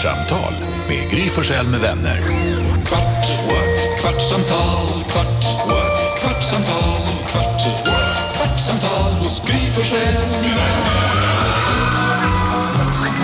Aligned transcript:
Kvartsamtal 0.00 0.52
med 0.88 1.10
Gry 1.10 1.28
Forssell 1.28 1.68
med 1.68 1.80
vänner. 1.80 2.20
Kvart, 2.86 3.26
what? 3.48 4.00
kvartsamtal, 4.00 4.86
kvart, 5.10 5.44
what? 5.68 6.20
kvartsamtal, 6.20 7.06
kvart, 7.30 7.62
what? 7.86 8.36
kvartsamtal 8.36 9.12
hos 9.12 9.42
Gry 9.46 9.70
Forssell 9.70 10.14
med 10.14 10.42
vänner. 10.42 10.80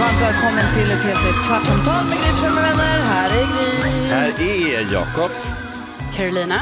Varmt 0.01 0.21
välkommen 0.21 0.75
till 0.75 0.91
ett 0.93 1.05
helt 1.05 1.25
nytt 1.25 1.47
kvartsamtal 1.47 2.05
med 2.09 2.19
Gry 2.19 2.33
Forssell 2.33 2.55
med 2.55 2.63
vänner. 2.63 3.01
Här 3.01 3.31
är 3.31 3.47
Gry. 3.47 4.09
Här 4.09 4.33
är 4.41 4.93
Jakob. 4.93 5.31
Carolina. 6.15 6.61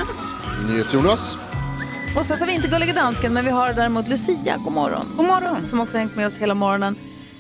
Jonas. 0.92 1.38
Och 2.16 2.26
sen 2.26 2.36
så 2.38 2.42
har 2.42 2.46
vi 2.46 2.54
inte 2.54 2.68
Gullige 2.68 2.92
Dansken, 2.92 3.32
men 3.32 3.44
vi 3.44 3.50
har 3.50 3.72
däremot 3.72 4.08
Lucia. 4.08 4.56
God 4.56 4.72
morgon. 4.72 5.12
God 5.16 5.26
morgon. 5.26 5.64
Som 5.64 5.80
också 5.80 5.96
hängt 5.96 6.16
med 6.16 6.26
oss 6.26 6.38
hela 6.38 6.54
morgonen. 6.54 6.96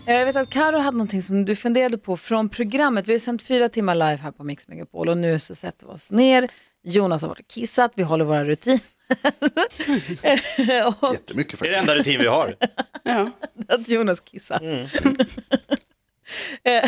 Eh, 0.06 0.14
Jag 0.14 0.26
vet 0.26 0.36
att 0.36 0.50
Karo 0.50 0.78
hade 0.78 0.96
någonting 0.96 1.22
som 1.22 1.44
du 1.44 1.56
funderade 1.56 1.98
på 1.98 2.16
från 2.16 2.48
programmet. 2.48 3.08
Vi 3.08 3.12
har 3.12 3.18
sänt 3.18 3.42
fyra 3.42 3.68
timmar 3.68 3.94
live 3.94 4.16
här 4.16 4.30
på 4.32 4.44
Mix 4.44 4.68
Megapol 4.68 5.08
och 5.08 5.16
nu 5.16 5.38
så 5.38 5.54
sätter 5.54 5.86
vi 5.86 5.92
oss 5.92 6.10
ner. 6.10 6.48
Jonas 6.84 7.22
har 7.22 7.28
varit 7.28 7.40
och 7.40 7.48
kissat, 7.48 7.92
vi 7.94 8.02
håller 8.02 8.24
våra 8.24 8.44
rutiner. 8.44 8.80
och 10.86 11.12
Jättemycket 11.14 11.26
Det 11.26 11.36
är 11.36 11.46
faktiskt. 11.46 11.60
det 11.62 11.74
enda 11.76 11.94
rutin 11.94 12.20
vi 12.20 12.26
har. 12.26 12.56
Ja. 13.06 13.30
att 13.68 13.88
Jonas 13.88 14.20
kissar. 14.20 14.60
Eh, 16.64 16.84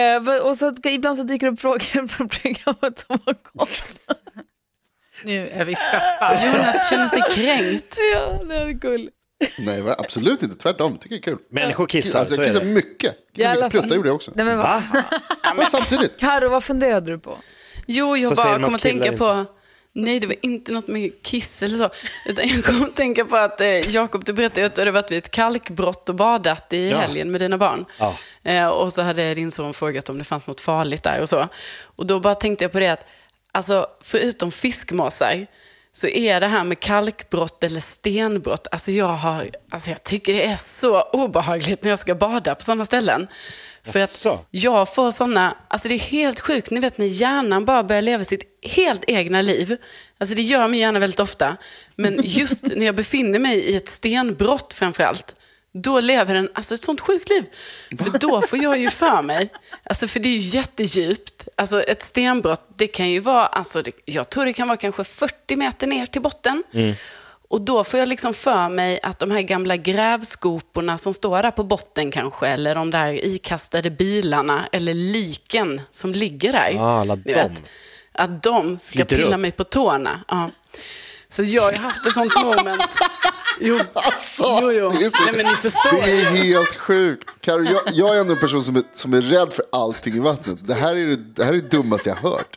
eh, 0.00 0.20
vad- 0.22 0.40
och 0.40 0.56
så 0.56 0.72
ibland 0.84 1.16
så 1.18 1.22
dyker 1.24 1.46
det 1.46 1.52
upp 1.52 1.60
frågor 1.60 2.08
från 2.08 2.28
programmet 2.28 2.98
som 2.98 3.18
har 3.24 3.34
gått. 3.52 4.00
Nu 5.24 5.48
är 5.48 5.64
vi 5.64 5.74
trötta. 5.74 6.46
Jonas 6.46 6.90
känner 6.90 7.08
sig 7.08 7.22
kränkt. 7.30 7.96
ja, 8.14 8.42
det 8.48 8.54
är 8.56 8.70
gulligt. 8.70 9.16
Nej, 9.58 9.82
va? 9.82 9.94
absolut 9.98 10.42
inte. 10.42 10.56
Tvärtom. 10.56 10.98
Tycker 10.98 11.14
jag 11.14 11.18
är 11.18 11.22
kul. 11.22 11.38
Människor 11.50 11.86
kissar, 11.86 12.18
Alltså, 12.20 12.34
så 12.34 12.40
jag 12.40 12.46
kissar 12.46 12.60
det. 12.60 12.66
mycket. 12.66 13.14
Kissar 13.36 13.54
mycket. 13.54 13.70
Prutta 13.72 13.94
gjorde 13.94 14.08
jag 14.08 14.14
också. 14.16 14.32
Nej, 14.34 14.44
men 14.44 14.58
vad 14.58 14.82
Men 15.56 15.66
samtidigt. 15.66 16.20
Karo, 16.20 16.48
vad 16.48 16.64
funderade 16.64 17.10
du 17.12 17.18
på? 17.18 17.38
Jo, 17.86 18.16
jag 18.16 18.36
Så 18.36 18.44
bara 18.44 18.62
kom 18.62 18.74
att 18.74 18.82
tänka 18.82 19.12
på... 19.12 19.44
Nej, 19.92 20.20
det 20.20 20.26
var 20.26 20.36
inte 20.42 20.72
något 20.72 20.86
med 20.88 21.22
kiss 21.22 21.62
eller 21.62 21.78
så. 21.78 21.90
Utan 22.26 22.48
jag 22.48 22.64
kom 22.64 22.82
att 22.84 22.96
tänka 22.96 23.24
på 23.24 23.36
att 23.36 23.60
eh, 23.60 23.66
Jakob, 23.68 24.24
du 24.24 24.32
berättade 24.32 24.66
att 24.66 24.74
du 24.74 24.80
hade 24.80 24.90
varit 24.90 25.10
vid 25.10 25.18
ett 25.18 25.30
kalkbrott 25.30 26.08
och 26.08 26.14
badat 26.14 26.72
i 26.72 26.88
Ja. 26.90 26.98
helgen 26.98 27.30
med 27.30 27.40
dina 27.40 27.58
barn. 27.58 27.84
Ja. 27.98 28.18
Eh, 28.42 28.66
och 28.68 28.92
så 28.92 29.02
hade 29.02 29.34
din 29.34 29.50
son 29.50 29.74
frågat 29.74 30.08
om 30.08 30.18
det 30.18 30.24
fanns 30.24 30.46
något 30.48 30.60
farligt 30.60 31.02
där 31.02 31.20
och 31.20 31.28
så. 31.28 31.48
Och 31.82 32.06
då 32.06 32.20
bara 32.20 32.34
tänkte 32.34 32.64
jag 32.64 32.72
på 32.72 32.80
det 32.80 32.88
att, 32.88 33.04
alltså 33.52 33.86
förutom 34.00 34.52
fiskmåsar, 34.52 35.46
så 35.98 36.06
är 36.06 36.40
det 36.40 36.46
här 36.46 36.64
med 36.64 36.80
kalkbrott 36.80 37.64
eller 37.64 37.80
stenbrott, 37.80 38.66
alltså 38.70 38.92
jag, 38.92 39.06
har, 39.06 39.50
alltså 39.70 39.90
jag 39.90 40.02
tycker 40.02 40.32
det 40.32 40.44
är 40.44 40.56
så 40.56 41.02
obehagligt 41.02 41.82
när 41.82 41.90
jag 41.90 41.98
ska 41.98 42.14
bada 42.14 42.54
på 42.54 42.64
sådana 42.64 42.84
ställen. 42.84 43.26
För 43.84 44.00
att 44.00 44.26
jag 44.50 44.94
får 44.94 45.10
sådana, 45.10 45.56
alltså 45.68 45.88
det 45.88 45.94
är 45.94 45.98
helt 45.98 46.40
sjukt, 46.40 46.70
ni 46.70 46.80
vet 46.80 46.98
när 46.98 47.06
hjärnan 47.06 47.64
bara 47.64 47.82
börjar 47.82 48.02
leva 48.02 48.24
sitt 48.24 48.42
helt 48.62 49.04
egna 49.06 49.42
liv. 49.42 49.76
Alltså 50.18 50.34
det 50.34 50.42
gör 50.42 50.68
min 50.68 50.80
hjärna 50.80 50.98
väldigt 50.98 51.20
ofta. 51.20 51.56
Men 51.96 52.20
just 52.24 52.66
när 52.66 52.86
jag 52.86 52.94
befinner 52.94 53.38
mig 53.38 53.58
i 53.58 53.76
ett 53.76 53.88
stenbrott 53.88 54.74
framförallt, 54.74 55.36
då 55.74 56.00
lever 56.00 56.34
den 56.34 56.50
alltså 56.54 56.74
ett 56.74 56.82
sånt 56.82 57.00
sjukt 57.00 57.28
liv. 57.28 57.44
För 57.98 58.18
då 58.18 58.42
får 58.42 58.58
jag 58.58 58.78
ju 58.78 58.90
för 58.90 59.22
mig, 59.22 59.48
alltså 59.84 60.08
för 60.08 60.20
det 60.20 60.28
är 60.28 60.32
ju 60.38 60.58
jättedjupt. 60.58 61.48
Alltså 61.56 61.82
ett 61.82 62.02
stenbrott, 62.02 62.68
det 62.76 62.86
kan 62.86 63.10
ju 63.10 63.20
vara, 63.20 63.46
alltså 63.46 63.82
det, 63.82 63.92
jag 64.04 64.30
tror 64.30 64.44
det 64.44 64.52
kan 64.52 64.68
vara 64.68 64.76
kanske 64.76 65.04
40 65.04 65.56
meter 65.56 65.86
ner 65.86 66.06
till 66.06 66.22
botten. 66.22 66.62
Och 67.50 67.60
då 67.60 67.84
får 67.84 68.00
jag 68.00 68.08
liksom 68.08 68.34
för 68.34 68.68
mig 68.68 69.00
att 69.02 69.18
de 69.18 69.30
här 69.30 69.42
gamla 69.42 69.76
grävskoporna 69.76 70.98
som 70.98 71.14
står 71.14 71.42
där 71.42 71.50
på 71.50 71.64
botten 71.64 72.10
kanske, 72.10 72.46
eller 72.46 72.74
de 72.74 72.90
där 72.90 73.24
ikastade 73.24 73.90
bilarna, 73.90 74.68
eller 74.72 74.94
liken 74.94 75.80
som 75.90 76.12
ligger 76.12 76.52
där. 76.52 76.74
Ah, 76.78 77.00
alla 77.00 77.16
dem. 77.16 77.22
vet, 77.24 77.62
att 78.12 78.42
de 78.42 78.78
ska 78.78 78.92
Flyter 78.92 79.16
pilla 79.16 79.34
upp. 79.34 79.40
mig 79.40 79.50
på 79.52 79.64
tårna. 79.64 80.20
Ja. 80.28 80.50
Så 81.28 81.42
jag 81.42 81.62
har 81.62 81.76
haft 81.82 82.06
ett 82.06 82.12
sånt 82.14 82.32
moment. 82.44 82.82
Jo, 83.60 83.78
Alltså, 83.92 84.44
jo, 84.62 84.72
jo. 84.72 84.88
Det, 84.88 85.04
är 85.04 85.10
så, 85.10 85.24
Nej, 85.24 85.32
men 85.36 85.46
ni 85.46 85.56
förstår. 85.56 85.92
det 86.06 86.10
är 86.20 86.24
helt 86.24 86.76
sjukt. 86.76 87.28
Karo, 87.40 87.62
jag, 87.64 87.80
jag 87.92 88.16
är 88.16 88.20
ändå 88.20 88.32
en 88.32 88.38
person 88.40 88.62
som 88.62 88.76
är, 88.76 88.82
som 88.92 89.14
är 89.14 89.20
rädd 89.20 89.52
för 89.52 89.64
allting 89.72 90.14
i 90.14 90.18
vattnet. 90.20 90.58
Det 90.66 90.74
här 90.74 90.96
är 90.96 91.06
det, 91.06 91.16
det, 91.16 91.44
här 91.44 91.52
är 91.52 91.56
det 91.56 91.70
dummaste 91.70 92.08
jag 92.08 92.16
har 92.16 92.30
hört. 92.30 92.56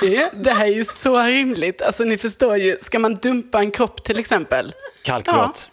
Det, 0.00 0.30
det 0.44 0.50
här 0.50 0.66
är 0.66 0.72
ju 0.74 0.84
så 0.84 1.22
rimligt. 1.22 1.82
Alltså 1.82 2.04
ni 2.04 2.16
förstår 2.18 2.56
ju, 2.56 2.76
ska 2.80 2.98
man 2.98 3.14
dumpa 3.14 3.58
en 3.60 3.70
kropp 3.70 4.04
till 4.04 4.18
exempel? 4.18 4.72
Kalkbrott. 5.02 5.70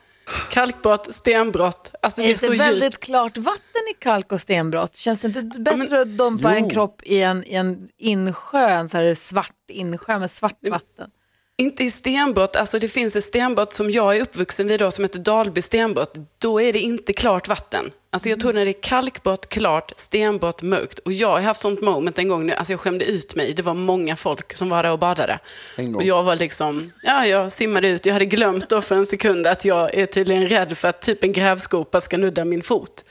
Kalkbrott, 0.51 1.13
stenbrott. 1.13 1.91
Alltså 2.01 2.21
det 2.21 2.27
Är 2.27 2.29
är 2.29 2.33
det 2.33 2.39
så 2.39 2.51
väldigt 2.51 2.99
klart 2.99 3.37
vatten 3.37 3.81
i 3.91 4.03
kalk 4.03 4.31
och 4.31 4.41
stenbrott? 4.41 4.95
Känns 4.95 5.21
det 5.21 5.27
inte 5.27 5.59
bättre 5.59 5.77
men- 5.77 6.01
att 6.01 6.07
dumpa 6.07 6.55
en 6.55 6.63
Jo. 6.63 6.69
kropp 6.69 7.01
i 7.03 7.21
en, 7.21 7.43
i 7.43 7.55
en 7.55 7.87
insjö, 7.97 8.69
en 8.69 8.89
så 8.89 8.97
här 8.97 9.13
svart 9.13 9.51
insjö 9.69 10.19
med 10.19 10.31
svart 10.31 10.57
vatten? 10.69 11.09
Inte 11.57 11.83
i 11.83 11.91
stenbrott, 11.91 12.55
alltså 12.55 12.79
det 12.79 12.87
finns 12.87 13.15
ett 13.15 13.23
stenbrott 13.23 13.73
som 13.73 13.91
jag 13.91 14.17
är 14.17 14.21
uppvuxen 14.21 14.67
vid 14.67 14.79
då 14.79 14.91
som 14.91 15.03
heter 15.03 15.19
Dalby 15.19 15.61
stenbrott. 15.61 16.15
Då 16.37 16.61
är 16.61 16.73
det 16.73 16.79
inte 16.79 17.13
klart 17.13 17.47
vatten. 17.47 17.91
Alltså 18.09 18.29
jag 18.29 18.39
tror 18.39 18.53
när 18.53 18.65
det 18.65 18.71
är 18.71 18.81
kalkbrott, 18.81 19.49
klart, 19.49 19.93
stenbrott, 19.95 20.61
mörkt. 20.61 20.99
Och 20.99 21.13
jag 21.13 21.27
har 21.27 21.41
haft 21.41 21.61
sånt 21.61 21.81
moment 21.81 22.19
en 22.19 22.27
gång, 22.27 22.45
nu, 22.45 22.53
alltså 22.53 22.73
jag 22.73 22.79
skämde 22.79 23.05
ut 23.05 23.35
mig. 23.35 23.53
Det 23.53 23.61
var 23.61 23.73
många 23.73 24.15
folk 24.15 24.55
som 24.55 24.69
var 24.69 24.83
där 24.83 24.91
och 24.91 24.99
badade. 24.99 25.39
Och 25.95 26.03
jag 26.03 26.23
var 26.23 26.35
liksom, 26.35 26.91
ja 27.03 27.27
jag 27.27 27.51
simmade 27.51 27.87
ut. 27.87 28.05
Jag 28.05 28.13
hade 28.13 28.25
glömt 28.25 28.69
då 28.69 28.81
för 28.81 28.95
en 28.95 29.05
sekund 29.05 29.47
att 29.47 29.65
jag 29.65 29.93
är 29.93 30.05
tydligen 30.05 30.47
rädd 30.47 30.77
för 30.77 30.87
att 30.87 31.01
typ 31.01 31.23
en 31.23 31.31
grävskopa 31.31 32.01
ska 32.01 32.17
nudda 32.17 32.45
min 32.45 32.61
fot. 32.61 33.05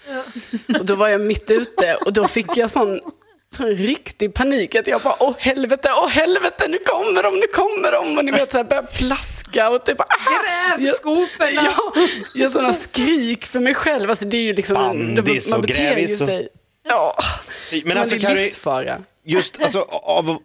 Och 0.78 0.86
då 0.86 0.94
var 0.94 1.08
jag 1.08 1.20
mitt 1.20 1.50
ute 1.50 1.94
och 1.94 2.12
då 2.12 2.28
fick 2.28 2.56
jag 2.56 2.70
sån, 2.70 3.00
sån 3.56 3.66
riktig 3.66 4.34
panik 4.34 4.74
att 4.74 4.86
jag 4.86 5.00
bara, 5.00 5.16
åh 5.20 5.34
helvete, 5.38 5.88
åh 6.02 6.08
helvete, 6.08 6.64
nu 6.68 6.78
kommer 6.78 7.22
de, 7.22 7.34
nu 7.34 7.46
kommer 7.54 7.92
de. 7.92 8.18
Och 8.18 8.24
ni 8.24 8.32
vet, 8.32 8.50
så 8.50 8.56
här, 8.56 8.64
börjar 8.64 8.82
plaska 8.98 9.70
och 9.70 9.84
typ, 9.84 10.00
ah! 10.00 10.04
Grävskoporna! 10.78 11.50
Ja, 11.52 11.92
jag 12.34 12.50
sådana 12.52 12.72
skrik 12.72 13.46
för 13.46 13.60
mig 13.60 13.74
själv. 13.74 14.10
Alltså 14.10 14.24
det 14.24 14.36
är 14.36 14.42
ju 14.42 14.52
liksom, 14.54 14.74
Bandis 14.74 15.50
man 15.50 15.60
beter 15.60 15.96
ju 15.98 16.04
och- 16.20 16.26
sig. 16.26 16.48
Ja, 16.88 17.16
Men 17.84 17.98
alltså, 17.98 18.16
det 18.16 18.26
är 18.26 18.36
livsfara. 18.36 18.98
just 19.24 19.62
alltså, 19.62 19.80
av, 19.90 20.38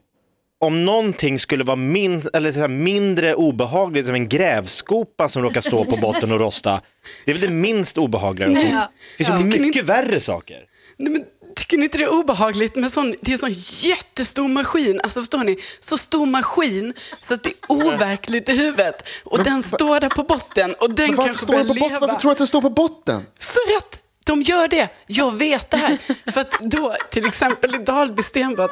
om 0.59 0.85
någonting 0.85 1.39
skulle 1.39 1.63
vara 1.63 1.75
min, 1.75 2.23
eller 2.33 2.51
så 2.51 2.59
här, 2.59 2.67
mindre 2.67 3.35
obehagligt 3.35 4.05
som 4.05 4.15
en 4.15 4.29
grävskopa 4.29 5.29
som 5.29 5.43
råkar 5.43 5.61
stå 5.61 5.85
på 5.85 5.95
botten 5.97 6.31
och 6.31 6.39
rosta, 6.39 6.81
det 7.25 7.31
är 7.31 7.35
väl 7.35 7.41
det 7.41 7.53
minst 7.55 7.97
obehagliga. 7.97 8.49
Ja. 8.49 8.91
Det 9.17 9.23
finns 9.25 9.39
så 9.39 9.45
ni- 9.45 9.59
mycket 9.59 9.85
värre 9.85 10.19
saker. 10.19 10.63
Nej, 10.97 11.13
men, 11.13 11.23
tycker 11.57 11.77
ni 11.77 11.83
inte 11.83 11.97
det 11.97 12.03
är 12.03 12.13
obehagligt 12.13 12.75
med 12.75 12.91
sån, 12.91 13.15
det 13.21 13.31
är 13.31 13.33
en 13.33 13.37
sån 13.37 13.51
jättestor 13.89 14.47
maskin, 14.47 15.01
alltså 15.03 15.21
förstår 15.21 15.43
ni, 15.43 15.57
så 15.79 15.97
stor 15.97 16.25
maskin 16.25 16.93
så 17.19 17.33
att 17.33 17.43
det 17.43 17.49
är 17.49 17.55
overkligt 17.67 18.49
i 18.49 18.51
huvudet. 18.51 19.09
Och 19.23 19.43
den 19.43 19.63
står 19.63 19.99
där 19.99 20.09
på 20.09 20.23
botten 20.23 20.75
och 20.79 20.93
den 20.93 21.07
Men 21.07 21.25
kanske 21.25 21.45
börjar 21.45 21.63
leva. 21.63 21.99
Varför 21.99 22.15
tror 22.15 22.29
du 22.29 22.31
att 22.31 22.37
den 22.37 22.47
står 22.47 22.61
på 22.61 22.69
botten? 22.69 23.25
För 23.39 23.77
att 23.77 24.01
de 24.25 24.41
gör 24.41 24.67
det. 24.67 24.89
Jag 25.07 25.35
vet 25.35 25.71
det 25.71 25.77
här. 25.77 25.97
För 26.31 26.41
att 26.41 26.59
då, 26.61 26.95
till 27.11 27.25
exempel 27.25 27.75
i 27.75 27.77
Dalby 27.77 28.23
stenbrott, 28.23 28.71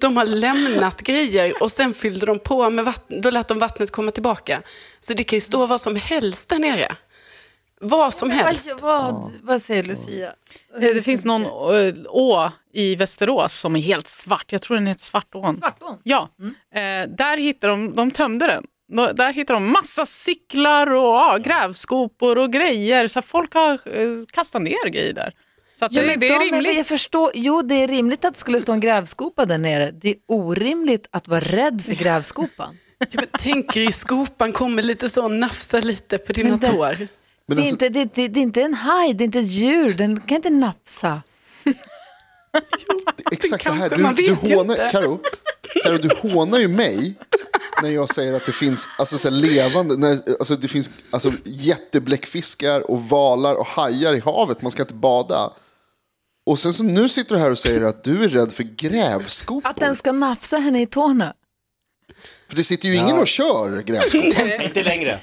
de 0.00 0.16
har 0.16 0.24
lämnat 0.24 1.02
grejer 1.02 1.62
och 1.62 1.70
sen 1.70 1.94
fyllde 1.94 2.26
de 2.26 2.38
på 2.38 2.70
med 2.70 2.84
vatten. 2.84 3.20
Då 3.20 3.30
lät 3.30 3.48
de 3.48 3.58
vattnet 3.58 3.90
komma 3.90 4.10
tillbaka. 4.10 4.62
Så 5.00 5.14
det 5.14 5.24
kan 5.24 5.36
ju 5.36 5.40
stå 5.40 5.66
vad 5.66 5.80
som 5.80 5.96
helst 5.96 6.48
där 6.48 6.58
nere. 6.58 6.96
Vad 7.80 8.14
som 8.14 8.30
helst. 8.30 8.68
Vad, 8.82 9.12
vad, 9.14 9.32
vad 9.42 9.62
säger 9.62 9.82
Lucia? 9.82 10.26
Eh, 10.74 10.80
Det 10.80 11.02
finns 11.02 11.24
någon 11.24 11.42
eh, 11.42 11.94
å 12.08 12.50
i 12.72 12.96
Västerås 12.96 13.52
som 13.60 13.76
är 13.76 13.80
helt 13.80 14.08
svart. 14.08 14.52
Jag 14.52 14.62
tror 14.62 14.76
den 14.76 14.86
heter 14.86 15.00
Svartån. 15.02 15.56
Svartån? 15.56 15.98
Ja, 16.02 16.28
eh, 16.74 17.08
där 17.16 17.36
hittar 17.36 17.68
de, 17.68 17.94
de 17.96 18.10
tömde 18.10 18.46
den. 18.46 18.64
Där 19.16 19.32
hittar 19.32 19.54
de 19.54 19.72
massa 19.72 20.04
cyklar 20.06 20.86
och 20.94 21.02
ja, 21.02 21.38
grävskopor 21.44 22.38
och 22.38 22.52
grejer. 22.52 23.08
Så 23.08 23.22
folk 23.22 23.54
har 23.54 23.72
eh, 23.72 24.08
kastat 24.32 24.62
ner 24.62 24.88
grejer 24.90 25.12
där. 25.12 25.32
Så 25.78 25.84
att 25.84 25.92
Ja, 25.92 26.00
det, 26.02 26.06
men 26.06 26.20
det 26.20 26.26
är 26.26 26.38
de- 26.38 26.44
rimligt. 26.44 26.76
Jag 26.76 26.86
förstår, 26.86 27.30
jo, 27.34 27.62
det 27.62 27.74
är 27.74 27.88
rimligt 27.88 28.24
att 28.24 28.34
det 28.34 28.40
skulle 28.40 28.60
stå 28.60 28.72
en 28.72 28.80
grävskopa 28.80 29.44
där 29.46 29.58
nere. 29.58 29.90
Det 29.90 30.08
är 30.08 30.16
orimligt 30.28 31.06
att 31.10 31.28
vara 31.28 31.40
rädd 31.40 31.82
för 31.86 31.92
grävskopan. 31.92 32.78
Jag 33.12 33.32
tänker 33.32 33.80
i 33.80 33.92
skopan 33.92 34.52
kommer 34.52 34.82
lite 34.82 35.08
så 35.08 35.24
och 35.24 35.30
nafsar 35.30 35.82
lite 35.82 36.18
på 36.18 36.32
dina 36.32 36.50
Men 36.50 36.58
det- 36.58 36.66
tår. 36.70 37.08
Men 37.46 37.56
det, 37.56 37.62
är 37.62 37.70
alltså, 37.70 37.86
inte, 37.86 37.88
det, 37.88 38.14
det, 38.14 38.28
det 38.28 38.40
är 38.40 38.42
inte 38.42 38.62
en 38.62 38.74
haj, 38.74 39.14
det 39.14 39.24
är 39.24 39.26
inte 39.26 39.38
ett 39.38 39.50
djur, 39.50 39.94
den 39.94 40.20
kan 40.20 40.36
inte 40.36 40.50
nafsa. 40.50 41.22
exakt 43.32 43.64
det 43.64 43.70
här. 43.70 43.90
Du, 43.90 44.22
du, 44.22 44.54
hånar. 44.54 44.88
Karo, 44.90 45.20
Karo, 45.84 45.98
du 45.98 46.28
hånar 46.28 46.58
ju 46.58 46.68
mig 46.68 47.14
när 47.82 47.90
jag 47.90 48.14
säger 48.14 48.34
att 48.34 48.46
det 48.46 48.52
finns 48.52 48.88
alltså, 48.98 49.18
så 49.18 49.30
här, 49.30 49.36
levande, 49.36 49.96
när, 49.96 50.10
alltså, 50.38 50.56
det 50.56 50.68
finns 50.68 50.90
alltså, 51.10 51.32
jättebläckfiskar 51.44 52.90
och 52.90 53.08
valar 53.08 53.54
och 53.54 53.66
hajar 53.66 54.14
i 54.14 54.20
havet. 54.20 54.62
Man 54.62 54.70
ska 54.72 54.82
inte 54.82 54.94
bada. 54.94 55.52
Och 56.46 56.58
sen 56.58 56.72
så 56.72 56.82
nu 56.82 57.08
sitter 57.08 57.34
du 57.34 57.40
här 57.40 57.50
och 57.50 57.58
säger 57.58 57.82
att 57.82 58.04
du 58.04 58.24
är 58.24 58.28
rädd 58.28 58.52
för 58.52 58.62
grävskopor. 58.62 59.70
Att 59.70 59.76
den 59.76 59.96
ska 59.96 60.12
nafsa 60.12 60.58
henne 60.58 60.82
i 60.82 60.86
tårna. 60.86 61.34
För 62.48 62.56
det 62.56 62.64
sitter 62.64 62.88
ju 62.88 62.94
ingen 62.94 63.18
och 63.18 63.26
kör 63.26 63.82
grävskopor. 63.82 64.62
Inte 64.62 64.82
längre. 64.82 65.20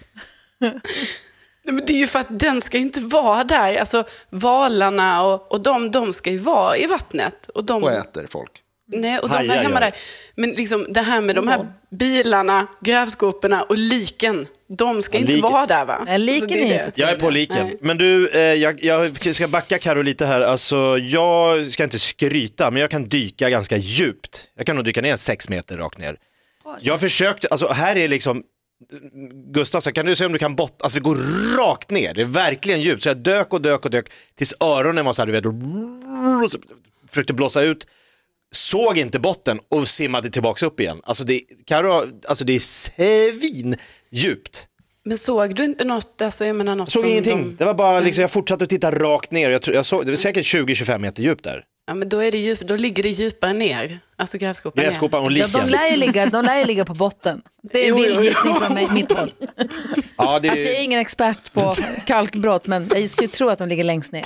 Nej, 1.63 1.73
men 1.75 1.85
det 1.85 1.93
är 1.93 1.97
ju 1.97 2.07
för 2.07 2.19
att 2.19 2.39
den 2.39 2.61
ska 2.61 2.77
inte 2.77 2.99
vara 2.99 3.43
där. 3.43 3.75
Alltså 3.77 4.03
valarna 4.29 5.23
och, 5.23 5.51
och 5.51 5.61
de, 5.61 5.91
de 5.91 6.13
ska 6.13 6.29
ju 6.31 6.37
vara 6.37 6.77
i 6.77 6.85
vattnet. 6.87 7.47
Och, 7.55 7.63
de, 7.63 7.83
Och 7.83 7.91
äter 7.91 8.25
folk. 8.29 8.51
Nej, 8.93 9.19
och 9.19 9.29
de 9.29 9.35
Hajar 9.35 9.55
är 9.55 9.59
hemma 9.63 9.79
där. 9.79 9.95
Men 10.35 10.51
liksom 10.51 10.85
det 10.89 11.01
här 11.01 11.21
med 11.21 11.35
de 11.35 11.47
här 11.47 11.73
bilarna, 11.91 12.67
grävskoporna 12.81 13.63
och 13.63 13.77
liken, 13.77 14.47
de 14.67 15.01
ska 15.01 15.17
Ja, 15.17 15.19
inte 15.21 15.33
liken. 15.33 15.51
vara 15.51 15.65
där 15.65 15.85
va? 15.85 16.03
Nej, 16.05 16.17
liken 16.19 16.49
Så 16.49 16.55
det 16.55 16.61
är 16.63 16.79
det. 16.79 16.85
inte 16.85 17.01
Jag 17.01 17.09
är 17.09 17.19
på 17.19 17.29
liken. 17.29 17.67
Nej. 17.67 17.77
Men 17.81 17.97
du, 17.97 18.29
eh, 18.29 18.39
jag, 18.39 18.83
jag 18.83 19.35
ska 19.35 19.47
backa 19.47 19.77
Karo 19.79 20.01
lite 20.01 20.25
här. 20.25 20.41
Alltså, 20.41 20.97
jag 20.97 21.65
ska 21.65 21.83
inte 21.83 21.99
skryta, 21.99 22.71
men 22.71 22.81
jag 22.81 22.91
kan 22.91 23.09
dyka 23.09 23.49
ganska 23.49 23.77
djupt. 23.77 24.47
Jag 24.57 24.65
kan 24.65 24.75
nog 24.75 24.85
dyka 24.85 25.01
ner 25.01 25.15
sex 25.17 25.49
meter 25.49 25.77
rakt 25.77 25.97
ner. 25.97 26.15
Jag 26.79 26.99
försökte, 26.99 27.47
alltså 27.47 27.67
här 27.71 27.95
är 27.97 28.07
liksom, 28.07 28.43
Gustav, 29.51 29.81
så 29.81 29.91
kan 29.91 30.05
du 30.05 30.15
se 30.15 30.25
om 30.25 30.31
du 30.31 30.37
kan 30.37 30.55
botta, 30.55 30.83
alltså 30.85 30.99
det 30.99 31.03
går 31.03 31.17
rakt 31.57 31.89
ner, 31.89 32.13
det 32.13 32.21
är 32.21 32.25
verkligen 32.25 32.81
djupt. 32.81 33.03
Så 33.03 33.09
jag 33.09 33.17
dök 33.17 33.53
och 33.53 33.61
dök 33.61 33.85
och 33.85 33.91
dök 33.91 34.11
tills 34.35 34.53
öronen 34.59 35.05
var 35.05 35.13
så 35.13 35.21
här, 35.21 35.27
du 35.27 35.31
vet, 35.31 35.45
och 35.45 36.51
så 36.51 36.57
försökte 37.09 37.33
blåsa 37.33 37.61
ut. 37.61 37.87
Såg 38.51 38.97
inte 38.97 39.19
botten 39.19 39.59
och 39.69 39.87
simmade 39.87 40.29
tillbaks 40.29 40.63
upp 40.63 40.79
igen. 40.79 41.01
Alltså 41.03 41.23
det, 41.23 41.41
Karo, 41.65 42.03
alltså 42.27 42.45
det 42.45 42.53
är 42.53 42.59
svin 42.59 43.75
djupt. 44.11 44.67
Men 45.05 45.17
såg 45.17 45.55
du 45.55 45.63
inte 45.63 45.85
något, 45.85 46.21
alltså 46.21 46.45
jag 46.45 46.55
menar 46.55 46.75
något 46.75 46.89
såg 46.91 47.05
ingenting. 47.05 47.37
De, 47.43 47.55
Det 47.55 47.65
var 47.65 47.73
bara 47.73 47.99
liksom, 47.99 48.21
jag 48.21 48.31
fortsatte 48.31 48.63
att 48.63 48.69
titta 48.69 48.91
rakt 48.91 49.31
ner. 49.31 49.49
Jag, 49.49 49.61
jag 49.67 49.85
såg, 49.85 50.05
det 50.05 50.11
var 50.11 50.17
säkert 50.17 50.45
20-25 50.45 50.97
meter 50.97 51.23
djupt 51.23 51.43
där. 51.43 51.63
Ja 51.91 51.95
men 51.95 52.09
då, 52.09 52.19
är 52.23 52.31
det 52.31 52.37
djup, 52.37 52.59
då 52.59 52.75
ligger 52.75 53.03
det 53.03 53.09
djupare 53.09 53.53
ner, 53.53 53.99
alltså 54.15 54.37
grävskopan 54.37 54.81
ner. 54.83 54.89
Grävskopan 54.89 55.19
och 55.19 55.25
Ja, 55.31 55.45
liken. 55.45 55.61
de, 55.65 55.71
lär 55.71 55.87
ju 55.91 55.97
ligga, 55.97 56.25
de 56.25 56.45
lär 56.45 56.57
ju 56.59 56.65
ligga 56.65 56.85
på 56.85 56.93
botten. 56.93 57.41
Det 57.61 57.85
är 57.85 57.89
en 57.89 57.95
vild 57.95 58.21
gissning 58.23 58.55
från 58.55 58.73
mig, 58.73 58.87
mitt 58.91 59.11
håll. 59.11 59.31
Ja, 60.17 60.39
det, 60.39 60.49
Alltså, 60.49 60.67
jag 60.67 60.79
är 60.79 60.83
ingen 60.83 60.99
expert 60.99 61.53
på 61.53 61.73
kalkbrott, 62.05 62.67
men 62.67 62.89
jag 62.95 63.09
skulle 63.09 63.27
tro 63.27 63.49
att 63.49 63.59
de 63.59 63.67
ligger 63.67 63.83
längst 63.83 64.11
ner. 64.11 64.25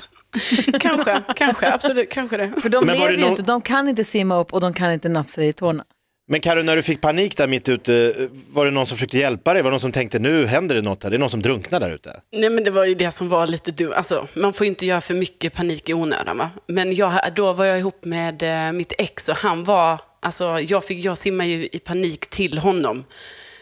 Kanske, 0.79 1.21
kanske, 1.35 1.71
absolut, 1.73 2.09
kanske 2.11 2.37
det. 2.37 2.51
För 2.61 2.69
de 2.69 2.85
Men 2.85 2.95
lever 2.95 3.07
det 3.11 3.13
ju 3.17 3.21
någon- 3.21 3.29
inte, 3.31 3.41
de 3.43 3.61
kan 3.61 3.89
inte 3.89 4.03
simma 4.03 4.39
upp 4.39 4.53
och 4.53 4.61
de 4.61 4.73
kan 4.73 4.91
inte 4.93 5.09
nafsa 5.09 5.43
i 5.43 5.53
tårna. 5.53 5.83
Men 6.27 6.41
Karo, 6.41 6.63
när 6.63 6.75
du 6.75 6.81
fick 6.81 7.01
panik 7.01 7.37
där 7.37 7.47
mitt 7.47 7.69
ute, 7.69 8.13
var 8.49 8.65
det 8.65 8.71
någon 8.71 8.87
som 8.87 8.97
försökte 8.97 9.17
hjälpa 9.17 9.53
dig? 9.53 9.63
Var 9.63 9.71
det 9.71 9.73
någon 9.73 9.79
som 9.79 9.91
tänkte 9.91 10.19
nu 10.19 10.45
händer 10.45 10.75
det 10.75 10.81
något 10.81 11.03
här? 11.03 11.09
Det 11.09 11.17
är 11.17 11.19
någon 11.19 11.29
som 11.29 11.41
drunknar 11.41 11.79
där 11.79 11.89
ute. 11.89 12.21
Nej 12.31 12.49
men 12.49 12.63
det 12.63 12.71
var 12.71 12.85
ju 12.85 12.95
det 12.95 13.11
som 13.11 13.29
var 13.29 13.47
lite 13.47 13.71
dumt. 13.71 13.93
Alltså, 13.93 14.27
man 14.33 14.53
får 14.53 14.65
ju 14.65 14.69
inte 14.69 14.85
göra 14.85 15.01
för 15.01 15.13
mycket 15.13 15.53
panik 15.53 15.89
i 15.89 15.93
onödan 15.93 16.37
va. 16.37 16.49
Men 16.67 16.95
jag, 16.95 17.19
då 17.35 17.53
var 17.53 17.65
jag 17.65 17.79
ihop 17.79 18.05
med 18.05 18.43
eh, 18.67 18.71
mitt 18.71 18.93
ex 18.97 19.29
och 19.29 19.35
han 19.35 19.63
var, 19.63 20.01
alltså 20.19 20.59
jag, 20.59 20.83
fick, 20.83 21.05
jag 21.05 21.17
simmar 21.17 21.45
ju 21.45 21.69
i 21.71 21.79
panik 21.79 22.29
till 22.29 22.57
honom. 22.57 23.03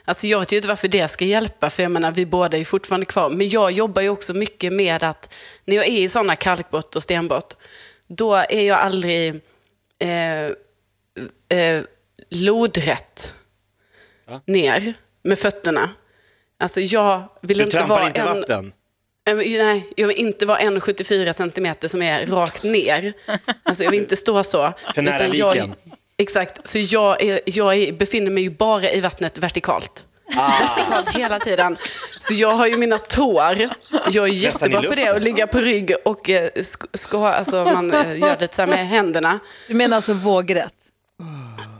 Alltså 0.05 0.27
jag 0.27 0.39
vet 0.39 0.51
ju 0.51 0.55
inte 0.55 0.67
varför 0.67 0.87
det 0.87 1.07
ska 1.07 1.25
hjälpa, 1.25 1.69
för 1.69 1.83
jag 1.83 1.91
menar 1.91 2.11
vi 2.11 2.25
båda 2.25 2.57
är 2.57 2.59
ju 2.59 2.65
fortfarande 2.65 3.05
kvar. 3.05 3.29
Men 3.29 3.49
jag 3.49 3.71
jobbar 3.71 4.01
ju 4.01 4.09
också 4.09 4.33
mycket 4.33 4.73
med 4.73 5.03
att 5.03 5.33
när 5.65 5.75
jag 5.75 5.87
är 5.87 5.99
i 5.99 6.09
sådana 6.09 6.35
kalkbrott 6.35 6.95
och 6.95 7.03
stenbrott, 7.03 7.57
då 8.07 8.33
är 8.33 8.61
jag 8.61 8.79
aldrig 8.79 9.41
eh, 9.99 10.45
eh, 11.59 11.83
lodrätt 12.29 13.33
ner 14.45 14.93
med 15.23 15.39
fötterna. 15.39 15.89
Alltså 16.59 16.81
jag 16.81 17.23
vill 17.41 17.57
Du 17.57 17.63
inte 17.63 17.77
trampar 17.77 17.95
vara 17.95 18.07
inte 18.07 18.21
en... 18.21 18.39
vatten. 18.39 18.73
Nej, 19.25 19.87
jag 19.95 20.07
vill 20.07 20.17
inte 20.17 20.45
vara 20.45 20.59
1,74 20.59 21.33
centimeter 21.33 21.87
som 21.87 22.01
är 22.01 22.25
rakt 22.25 22.63
ner. 22.63 23.13
Alltså 23.63 23.83
jag 23.83 23.91
vill 23.91 23.99
inte 23.99 24.15
stå 24.15 24.43
så. 24.43 24.73
För 24.95 25.01
nära 25.01 25.27
jag, 25.27 25.55
liken. 25.55 25.75
Exakt, 26.17 26.67
så 26.67 26.79
jag, 26.79 27.21
är, 27.23 27.39
jag 27.45 27.75
är, 27.77 27.91
befinner 27.91 28.31
mig 28.31 28.43
ju 28.43 28.49
bara 28.49 28.91
i 28.91 29.01
vattnet 29.01 29.37
vertikalt. 29.37 30.03
Ah. 30.35 30.51
Vertikalt 30.75 31.09
hela 31.15 31.39
tiden. 31.39 31.77
Så 32.19 32.33
jag 32.33 32.51
har 32.51 32.67
ju 32.67 32.77
mina 32.77 32.97
tår. 32.97 33.57
Jag 34.11 34.27
är 34.29 34.33
jättebra 34.33 34.81
på 34.81 34.95
det, 34.95 35.07
att 35.07 35.23
ligga 35.23 35.47
på 35.47 35.57
rygg 35.57 35.93
och 36.05 36.29
eh, 36.29 36.49
sk- 36.55 36.87
ska, 36.93 37.27
alltså 37.27 37.63
man 37.65 37.93
eh, 37.93 38.19
gör 38.19 38.35
det 38.39 38.53
så 38.53 38.61
här 38.61 38.69
med 38.69 38.87
händerna. 38.87 39.39
Du 39.67 39.73
menar 39.73 39.95
alltså 39.95 40.13
vågrätt? 40.13 40.73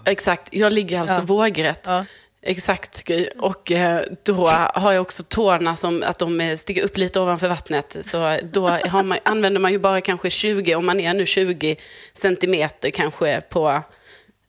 Exakt, 0.06 0.48
jag 0.52 0.74
ligger 0.74 1.00
alltså 1.00 1.16
Ja. 1.16 1.22
vågrätt. 1.22 1.82
Ja. 1.86 2.06
Exakt. 2.46 3.10
Och 3.40 3.72
eh, 3.72 4.02
då 4.24 4.48
har 4.50 4.92
jag 4.94 5.02
också 5.02 5.24
tårna 5.24 5.76
som 5.76 6.04
att 6.04 6.20
de 6.20 6.42
eh, 6.42 6.58
sticker 6.58 6.82
upp 6.82 6.98
lite 6.98 7.20
ovanför 7.20 7.48
vattnet. 7.48 7.98
Så 8.02 8.38
då 8.44 8.68
har 8.68 9.04
man, 9.04 9.18
använder 9.26 9.60
man 9.62 9.72
ju 9.72 9.80
bara 9.80 10.02
kanske 10.02 10.30
20, 10.30 10.76
om 10.76 10.86
man 10.86 11.00
är 11.00 11.14
nu 11.14 11.26
20 11.26 11.76
centimeter 12.14 12.90
kanske 12.90 13.42
på 13.42 13.82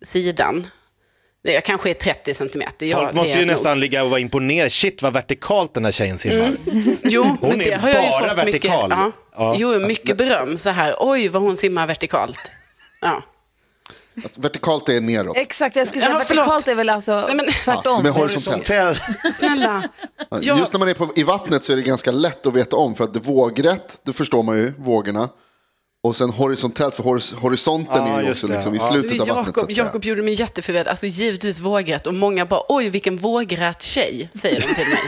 sidan. 0.03 0.67
Jag 1.43 1.65
kanske 1.65 1.91
är 1.91 1.95
30 1.95 2.35
centimeter. 2.35 2.87
Folk 2.93 3.09
det 3.11 3.17
måste 3.17 3.33
ju 3.39 3.39
nog. 3.39 3.47
nästan 3.47 3.81
ligga 3.81 4.05
och 4.05 4.11
vara 4.11 4.21
imponerade. 4.21 4.71
Shit 4.71 5.03
vad 5.03 5.12
vertikalt 5.12 5.75
den 5.75 5.85
här 5.85 5.93
tjejen 5.93 6.19
simmar. 6.19 6.49
Jo, 7.03 7.23
Hon 7.41 7.49
men 7.51 7.59
det 7.59 7.73
är 7.73 7.79
har 7.79 7.89
jag 7.89 8.05
ju 8.05 8.11
bara 8.11 8.29
fått 8.29 8.39
vertikal. 8.39 8.89
mycket, 8.89 8.99
ja. 8.99 9.12
Ja. 9.37 9.55
Jo, 9.59 9.79
mycket 9.79 10.17
beröm 10.17 10.56
så 10.56 10.71
här. 10.71 10.95
Oj, 10.99 11.29
vad 11.29 11.43
hon 11.43 11.56
simmar 11.56 11.87
vertikalt. 11.87 12.53
Ja. 13.01 13.23
Alltså, 14.22 14.40
vertikalt 14.40 14.88
är 14.88 15.00
neråt. 15.00 15.37
Exakt, 15.37 15.76
jag 15.76 15.88
skulle 15.88 16.02
säga 16.02 16.12
Ja, 16.12 16.19
vertikalt 16.19 16.69
är 16.69 16.75
väl 16.75 16.90
alltså 16.90 17.20
Nej, 17.26 17.37
men- 17.37 17.46
tvärtom. 17.64 18.02
Men 18.02 18.12
horisontellt. 18.12 19.02
Snälla. 19.38 19.88
Ja. 20.31 20.38
Just 20.58 20.72
när 20.72 20.78
man 20.78 20.88
är 20.88 20.94
på, 20.94 21.12
i 21.16 21.22
vattnet 21.22 21.64
så 21.64 21.72
är 21.72 21.76
det 21.76 21.82
ganska 21.82 22.11
lätt 22.11 22.46
att 22.46 22.55
veta 22.55 22.76
om. 22.76 22.94
För 22.94 23.05
att 23.05 23.12
det 23.14 23.19
är 23.19 23.25
vågrätt, 23.25 24.00
det 24.05 24.12
förstår 24.12 24.43
man 24.43 24.56
ju, 24.56 24.72
vågorna. 24.78 25.28
Och 26.02 26.16
sen 26.16 26.31
horisontellt, 26.31 26.94
för 26.94 27.02
horis 27.02 27.32
horisonten 27.32 28.06
Ja, 28.06 28.19
är 28.19 28.22
ju 28.22 28.31
också 28.31 28.46
liksom 28.49 28.75
i 28.75 28.78
Ja. 28.78 28.88
slutet 28.90 29.20
av 29.20 29.26
vattnet. 29.28 29.56
Jakob. 29.56 29.70
Jakob 29.70 30.05
gjorde 30.05 30.22
mig 30.22 30.34
jätteförvirrad. 30.34 30.88
Alltså 30.88 31.06
givetvis 31.06 31.60
vågrätt. 31.60 32.06
Och 32.06 32.14
många 32.14 32.46
bara, 32.46 32.60
oj 32.69 32.88
vilken 32.88 33.17
vågrät 33.17 33.82
tjej, 33.82 34.31
säger 34.34 34.60
de 34.60 34.75
till 34.75 34.87
mig. 34.87 34.99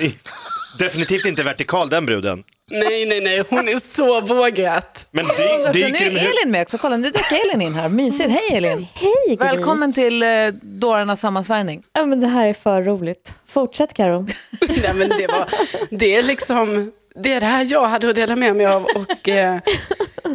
Definitivt 0.78 1.24
inte 1.26 1.42
vertikal 1.42 1.88
den 1.88 2.06
bruden. 2.06 2.44
Nej, 2.74 3.06
nej, 3.06 3.20
nej, 3.20 3.42
hon 3.50 3.68
är 3.68 3.76
så 3.76 4.20
vågrät. 4.20 5.06
Men 5.10 5.24
dy, 5.24 5.32
Alltså, 5.66 5.86
nu 5.86 5.90
dyker 5.90 6.06
är. 6.06 6.30
Elin 6.30 6.50
med 6.50 6.62
också. 6.62 6.78
Kolla, 6.78 6.96
nu 6.96 7.10
dök 7.10 7.32
Elin 7.32 7.62
in 7.62 7.74
här. 7.74 7.88
Mysigt. 7.88 8.30
Hej 8.30 8.56
Elin! 8.56 8.86
Hej 8.94 9.12
Gry. 9.28 9.36
Välkommen 9.36 9.92
till 9.92 10.22
eh, 10.22 10.28
dårarnas 10.62 11.20
sammansvärjning. 11.20 11.82
Ja, 11.92 12.06
men 12.06 12.20
det 12.20 12.26
här 12.26 12.46
är 12.46 12.52
för 12.52 12.82
roligt. 12.82 13.34
Fortsätt 13.48 13.94
Karo. 13.94 14.26
nej, 14.60 14.90
men 14.94 15.08
det, 15.08 15.26
var, 15.26 15.48
det 15.90 16.14
är 16.14 16.22
liksom, 16.22 16.92
det 17.22 17.32
är 17.32 17.40
det 17.40 17.46
här 17.46 17.66
jag 17.70 17.86
hade 17.86 18.08
att 18.10 18.14
dela 18.16 18.36
med 18.36 18.56
mig 18.56 18.66
av. 18.66 18.84
Och, 18.84 19.28
eh, 19.28 19.54
eh, 19.54 19.60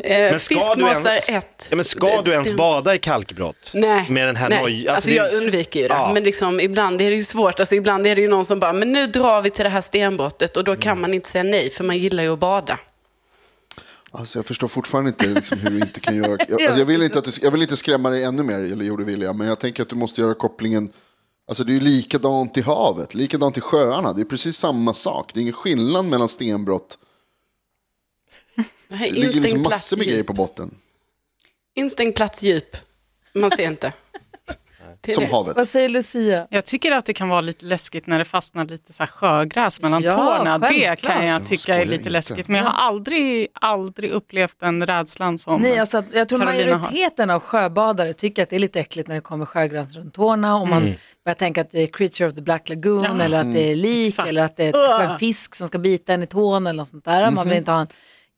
Men 0.04 0.40
ska 0.40 0.56
du 0.56 0.60
fiskmåsar 0.62 1.10
ens- 1.10 1.30
ett. 1.30 1.68
Ja, 1.70 1.76
men 1.76 1.86
ska 1.86 2.22
du 2.22 2.32
ens 2.32 2.54
bada 2.54 2.96
i 2.96 2.98
kalkbrott? 2.98 3.72
Nej, 3.74 4.06
Med 4.10 4.28
den 4.28 4.36
här 4.36 4.50
nej. 4.50 4.62
noj... 4.62 4.88
Alltså, 4.88 5.10
det- 5.10 5.16
jag 5.16 5.34
undviker 5.34 5.80
ju 5.80 5.88
det. 5.88 5.94
Ja. 5.94 6.14
Men 6.14 6.24
liksom, 6.24 6.60
ibland 6.60 7.02
är 7.02 7.10
det 7.10 7.16
ju 7.16 7.24
svårt. 7.24 7.60
Alltså, 7.60 7.76
ibland 7.76 8.08
är 8.08 8.16
det 8.16 8.22
ju 8.22 8.28
någon 8.28 8.46
som 8.46 8.60
bara, 8.60 8.74
men 8.74 8.92
nu 8.94 9.08
drar 9.08 9.42
vi 9.42 9.50
till 9.50 9.64
det 9.64 9.70
här 9.70 9.82
stenbrottet. 9.82 10.58
Och 10.58 10.64
då 10.64 10.72
Mm. 10.72 10.82
kan 10.82 11.02
man 11.02 11.14
inte 11.14 11.30
säga 11.30 11.44
nej, 11.44 11.70
för 11.70 11.84
man 11.84 11.98
gillar 11.98 12.24
ju 12.24 12.34
att 12.34 12.40
bada. 12.40 12.80
Alltså, 14.12 14.40
jag 14.40 14.46
förstår 14.46 14.68
fortfarande 14.68 15.08
inte 15.10 15.28
liksom, 15.28 15.60
hur 15.60 15.70
du 15.70 15.78
inte 15.80 16.00
kan 16.00 16.16
göra... 16.16 16.28
Jag, 16.50 16.62
alltså, 16.62 16.80
jag, 16.80 16.86
vill 16.86 17.02
inte 17.04 17.20
att 17.20 17.26
du, 17.26 17.32
jag 17.42 17.52
vill 17.52 17.62
inte 17.62 17.78
skrämma 17.78 18.10
dig 18.10 18.24
ännu 18.24 18.44
mer, 18.44 18.56
eller 18.60 18.86
gjorde 18.86 19.04
Vilja, 19.04 19.34
men 19.34 19.48
jag 19.48 19.60
tänker 19.60 19.84
att 19.84 19.90
du 19.90 19.96
måste 19.96 20.22
göra 20.22 20.34
kopplingen... 20.34 20.90
Alltså 21.50 21.64
det 21.64 21.72
är 21.72 21.74
ju 21.74 21.80
likadant 21.80 22.58
i 22.58 22.62
havet, 22.62 23.16
likadant 23.16 23.58
i 23.58 23.62
sjöarna. 23.62 24.14
Det 24.14 24.22
är 24.22 24.26
precis 24.26 24.58
samma 24.58 24.94
sak. 24.94 25.34
Det 25.34 25.40
är 25.40 25.42
ingen 25.42 25.54
skillnad 25.54 26.06
mellan 26.06 26.30
stenbrott. 26.30 26.98
Det 28.88 29.12
ligger 29.12 29.42
liksom 29.42 29.62
massor 29.62 29.98
med 29.98 30.08
grejer 30.08 30.24
på 30.24 30.34
botten. 30.34 30.76
Instängd 31.76 32.16
plats 32.16 32.44
djup. 32.44 32.78
Man 33.34 33.52
ser 33.52 33.68
inte. 33.68 33.94
Det 35.10 35.14
är 35.14 35.16
Som 35.16 35.24
det. 35.24 35.32
havet. 35.32 35.56
Vad 35.56 35.68
säger 35.68 35.90
Lucia? 35.90 36.48
Jag 36.50 36.66
tycker 36.66 36.92
att 36.92 37.06
det 37.06 37.14
kan 37.14 37.30
vara 37.30 37.42
lite 37.42 37.66
läskigt 37.66 38.08
när 38.08 38.20
det 38.20 38.26
fastnar 38.26 38.66
lite 38.66 38.94
så 38.94 39.04
här 39.04 39.08
sjögräs 39.08 39.82
mellan 39.82 40.02
Ja, 40.04 40.16
tårna. 40.16 40.58
Det 40.58 40.68
självklart. 40.68 41.14
kan 41.16 41.28
jag 41.28 41.46
tycka 41.48 41.76
är 41.82 41.86
lite 41.86 42.10
läskigt. 42.10 42.48
Men 42.48 42.58
jag 42.58 42.66
har 42.70 42.88
aldrig, 42.88 43.48
aldrig 43.54 44.12
upplevt 44.12 44.60
den 44.60 44.86
rädslan 44.88 45.38
som... 45.38 45.62
Nej, 45.62 45.80
alltså, 45.80 45.98
att- 45.98 46.06
jag 46.14 46.30
tror 46.30 46.40
Carolina 46.40 46.72
har. 46.72 46.80
majoriteten 46.80 47.30
av 47.30 47.40
sjöbadare 47.40 48.14
tycker 48.14 48.44
att 48.44 48.50
det 48.50 48.56
är 48.56 48.60
lite 48.60 48.80
äckligt 48.80 49.08
när 49.08 49.16
det 49.16 49.22
kommer 49.22 49.46
sjögräs 49.46 49.96
runt 49.96 50.14
tårna 50.14 50.56
och 50.58 50.68
man 50.68 50.94
börjar 51.26 51.36
tänka 51.36 51.62
att 51.62 51.72
det 51.72 51.80
är 51.84 51.88
Creature 51.88 52.30
of 52.30 52.36
the 52.36 52.42
Black 52.42 52.70
Lagoon 52.70 53.22
eller 53.22 53.40
att 53.40 53.54
det 53.54 53.72
är 53.72 53.76
lik 53.76 54.08
Exakt. 54.10 54.30
eller 54.30 54.44
att 54.44 54.58
det 54.58 54.64
är 54.64 55.04
ett 55.14 55.20
fisk 55.20 55.56
som 55.56 55.68
ska 55.68 55.78
bita 55.78 56.14
en 56.14 56.24
i 56.24 56.28
tån 56.28 56.68
eller 56.68 56.78
något 56.78 56.88
sånt 56.88 57.06
där. 57.06 57.32
Man 57.32 57.48
vill 57.50 57.58
inte 57.58 57.72
ha 57.72 57.82
en 57.82 57.88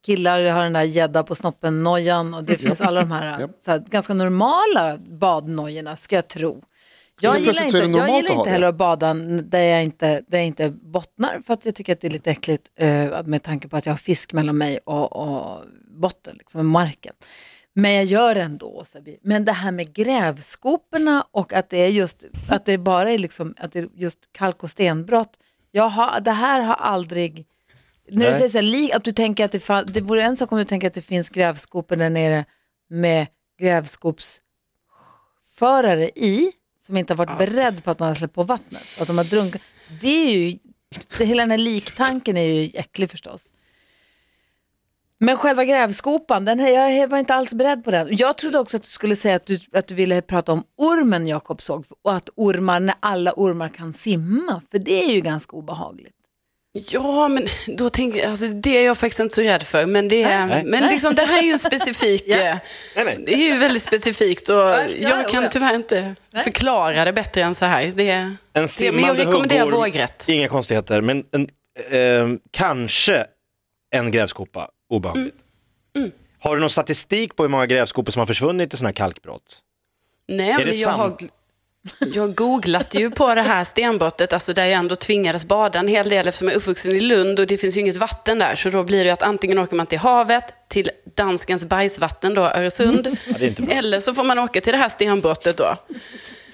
killar 0.05 0.49
har 0.49 0.63
den 0.63 0.73
där 0.73 0.81
gädda 0.81 1.23
på 1.23 1.35
snoppen-nojan 1.35 2.33
och 2.33 2.43
det 2.43 2.57
finns 2.57 2.81
alla 2.81 2.99
de 2.99 3.11
här, 3.11 3.49
så 3.59 3.71
här 3.71 3.79
ganska 3.79 4.13
normala 4.13 4.97
badnojorna 4.97 5.95
ska 5.95 6.15
jag 6.15 6.27
tro. 6.27 6.61
Jag 7.21 7.39
gillar 7.39 7.65
inte, 7.65 7.77
jag 7.77 8.15
gillar 8.15 8.31
inte 8.31 8.49
heller 8.49 8.67
att 8.67 8.75
bada 8.75 9.13
där 9.43 9.59
jag 9.59 9.83
inte, 9.83 10.21
där 10.27 10.37
jag 10.37 10.47
inte 10.47 10.69
bottnar 10.69 11.41
för 11.45 11.53
att 11.53 11.65
jag 11.65 11.75
tycker 11.75 11.93
att 11.93 12.01
det 12.01 12.07
är 12.07 12.11
lite 12.11 12.31
äckligt 12.31 12.71
eh, 12.75 13.23
med 13.25 13.43
tanke 13.43 13.67
på 13.67 13.77
att 13.77 13.85
jag 13.85 13.93
har 13.93 13.97
fisk 13.97 14.33
mellan 14.33 14.57
mig 14.57 14.79
och, 14.85 15.15
och 15.15 15.63
botten, 15.87 16.35
liksom, 16.37 16.67
marken. 16.67 17.13
Men 17.73 17.93
jag 17.93 18.05
gör 18.05 18.35
det 18.35 18.41
ändå. 18.41 18.83
Men 19.21 19.45
det 19.45 19.51
här 19.51 19.71
med 19.71 19.93
grävskoporna 19.93 21.25
och 21.31 21.53
att 21.53 21.69
det 21.69 21.77
är 21.77 21.87
just, 21.87 22.25
att 22.49 22.65
det 22.65 22.77
bara 22.77 23.11
är 23.11 23.17
liksom, 23.17 23.55
att 23.57 23.71
det 23.71 23.79
är 23.79 23.89
just 23.95 24.19
kalk 24.31 24.63
och 24.63 24.69
stenbrott. 24.69 25.33
Jag 25.71 25.89
har, 25.89 26.19
det 26.19 26.31
här 26.31 26.61
har 26.61 26.75
aldrig, 26.75 27.45
när 28.15 28.25
du 28.25 28.29
Nej. 28.31 28.37
säger 28.37 28.49
så 28.49 28.57
här, 28.57 28.61
li- 28.63 28.91
att 28.93 29.03
du 29.03 29.11
tänker 29.11 29.45
att 29.45 29.51
det, 29.51 29.57
fa- 29.59 29.85
det 29.85 30.01
vore 30.01 30.23
en 30.23 30.37
sak 30.37 30.51
om 30.51 30.57
du 30.57 30.65
tänker 30.65 30.87
att 30.87 30.93
det 30.93 31.01
finns 31.01 31.29
grävskopor 31.29 31.95
där 31.95 32.09
nere 32.09 32.45
med 32.89 33.27
grävskopsförare 33.59 36.09
i, 36.09 36.51
som 36.85 36.97
inte 36.97 37.13
har 37.13 37.17
varit 37.25 37.37
beredd 37.37 37.83
på 37.83 37.91
att 37.91 37.99
man 37.99 38.07
har 38.07 38.15
släppt 38.15 38.35
på 38.35 38.43
vattnet, 38.43 38.83
och 38.95 39.01
att 39.01 39.07
de 39.07 39.17
har 39.17 39.25
drunkat. 39.25 39.61
Det 40.01 40.07
är 40.07 40.31
ju 40.31 40.57
Det, 41.17 41.25
hela 41.25 41.43
den 41.43 41.51
här 41.51 41.57
liktanken 41.57 42.37
är 42.37 42.41
ju 42.43 42.71
äcklig 42.73 43.11
förstås. 43.11 43.53
Men 45.17 45.37
själva 45.37 45.65
grävskopan, 45.65 46.45
den 46.45 46.59
här, 46.59 46.69
jag 46.69 47.07
var 47.07 47.17
inte 47.17 47.33
alls 47.35 47.53
beredd 47.53 47.83
på 47.83 47.91
den. 47.91 48.07
Jag 48.11 48.37
trodde 48.37 48.59
också 48.59 48.77
att 48.77 48.83
du 48.83 48.89
skulle 48.89 49.15
säga 49.15 49.35
att 49.35 49.45
du, 49.45 49.59
att 49.73 49.87
du 49.87 49.95
ville 49.95 50.21
prata 50.21 50.51
om 50.51 50.63
ormen 50.77 51.27
Jakob 51.27 51.61
såg 51.61 51.85
och 52.01 52.13
att 52.15 52.29
ormar, 52.35 52.79
när 52.79 52.95
alla 52.99 53.33
ormar 53.35 53.69
kan 53.69 53.93
simma, 53.93 54.61
för 54.71 54.79
det 54.79 55.03
är 55.03 55.13
ju 55.13 55.21
ganska 55.21 55.55
obehagligt. 55.55 56.15
Ja, 56.73 57.27
men 57.27 57.47
då 57.67 57.89
tänker 57.89 58.19
jag, 58.19 58.29
alltså, 58.29 58.47
det 58.47 58.77
är 58.77 58.85
jag 58.85 58.97
faktiskt 58.97 59.19
inte 59.19 59.35
så 59.35 59.41
rädd 59.41 59.63
för. 59.63 59.85
Men, 59.85 60.07
det, 60.07 60.23
är, 60.23 60.45
Nej. 60.45 60.63
men 60.65 60.83
liksom, 60.83 61.15
det 61.15 61.25
här 61.25 61.37
är 61.37 61.43
ju 61.43 61.51
en 61.51 61.59
specifik, 61.59 62.27
eh, 62.27 62.35
Nej, 62.35 63.05
nej. 63.05 63.23
det 63.25 63.33
är 63.33 63.53
ju 63.53 63.57
väldigt 63.57 63.83
specifikt 63.83 64.49
och 64.49 64.55
ja, 64.55 64.87
jag 64.99 65.29
kan 65.29 65.43
ja. 65.43 65.49
tyvärr 65.49 65.75
inte 65.75 66.15
förklara 66.43 67.05
det 67.05 67.13
bättre 67.13 67.41
än 67.41 67.55
så 67.55 67.65
här. 67.65 67.91
Det, 67.95 68.09
En 68.11 68.23
det, 68.23 68.37
men 68.53 68.61
jag 68.61 68.69
simmande 68.69 69.13
rekommenderar 69.25 69.65
huggorm, 69.65 69.79
vågrätt. 69.81 70.23
inga 70.27 70.47
konstigheter, 70.47 71.01
men 71.01 71.23
en, 71.31 71.49
eh, 71.89 72.39
kanske 72.51 73.25
en 73.95 74.11
grävskopa, 74.11 74.69
obehagligt. 74.89 75.35
Mm. 75.95 76.11
Har 76.39 76.55
du 76.55 76.61
någon 76.61 76.69
statistik 76.69 77.35
på 77.35 77.43
hur 77.43 77.49
många 77.49 77.65
grävskopor 77.65 78.11
som 78.11 78.19
har 78.19 78.27
försvunnit 78.27 78.73
i 78.73 78.77
sådana 78.77 78.89
här 78.89 78.93
kalkbrott? 78.93 79.59
Nej, 80.27 80.55
det 80.57 80.65
men 80.65 80.79
jag 80.79 80.89
har, 80.89 81.09
sant? 81.09 81.31
Jag 82.13 82.35
googlat 82.35 82.95
ju 82.95 83.09
på 83.09 83.35
det 83.35 83.41
här 83.41 83.63
stenbrottet, 83.63 84.33
alltså 84.33 84.53
där 84.53 84.65
jag 84.65 84.73
ändå 84.73 84.95
tvingades 84.95 85.45
bada 85.45 85.79
en 85.79 85.87
hel 85.87 86.09
del 86.09 86.27
eftersom 86.27 86.47
jag 86.47 86.53
är 86.53 86.57
uppvuxen 86.57 86.91
i 86.95 86.99
Lund 86.99 87.39
och 87.39 87.47
det 87.47 87.57
finns 87.57 87.77
ju 87.77 87.81
inget 87.81 87.97
vatten 87.97 88.39
där. 88.39 88.55
Så 88.55 88.69
då 88.69 88.83
blir 88.83 89.05
det 89.05 89.09
att 89.11 89.21
antingen 89.23 89.59
åker 89.59 89.75
man 89.75 89.85
till 89.85 89.99
havet, 89.99 90.43
till 90.67 90.91
danskens 91.15 91.65
bajsvatten 91.65 92.33
då, 92.33 92.41
Öresund, 92.41 93.07
Ja, 93.39 93.47
eller 93.69 93.99
så 93.99 94.13
får 94.13 94.23
man 94.23 94.39
åka 94.39 94.61
till 94.61 94.71
det 94.73 94.79
här 94.79 94.89
stenbrottet 94.89 95.57
då. 95.57 95.75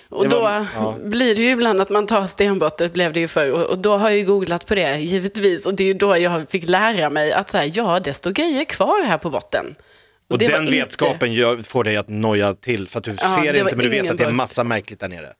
Och 0.10 0.24
Det 0.24 0.29
då 0.29 0.39
var- 0.41 0.65
ja. 0.75 0.96
blir 1.03 1.36
det 1.36 1.41
ju 1.41 1.50
ibland 1.51 1.81
att 1.81 1.89
man 1.89 2.07
tar 2.07 2.25
stenbrottet, 2.25 2.93
blev 2.93 3.13
det 3.13 3.19
ju 3.19 3.27
förr. 3.27 3.51
Och, 3.51 3.63
och 3.63 3.77
då 3.79 3.98
har 3.98 4.10
jag 4.10 4.17
ju 4.19 4.25
googlat 4.25 4.65
på 4.65 4.75
det, 4.75 4.98
givetvis. 4.98 5.65
Och 5.65 5.74
det 5.74 5.84
är 5.84 5.88
ju 5.88 5.93
då 5.93 6.17
jag 6.17 6.50
fick 6.50 6.69
lära 6.69 7.10
mig 7.10 7.31
att 7.34 7.50
så 7.50 7.57
här, 7.57 7.72
ja, 7.74 8.00
det 8.00 8.13
står 8.13 8.31
grejer 8.31 8.63
kvar 8.63 9.03
här 9.03 9.17
på 9.17 9.29
botten. 9.29 9.75
Och 10.29 10.41
var 10.41 10.50
den 10.50 10.62
inte- 10.62 10.72
vetskapen 10.77 11.34
gör, 11.34 11.57
får 11.57 11.84
dig 11.84 11.98
att 11.98 12.10
noja 12.10 12.53
till 12.53 12.88
för 12.88 12.98
att 13.00 13.03
du 13.03 13.15
Ja, 13.22 13.29
ser 13.43 13.53
det 13.53 13.60
inte 13.60 13.75
men 13.75 13.86
du 13.86 13.89
vet 13.89 14.12
att 14.12 14.17
det 14.17 14.24
är 14.24 14.31
massa 14.31 14.63
märkligt 14.63 15.00
där 15.00 15.07
nere. 15.10 15.34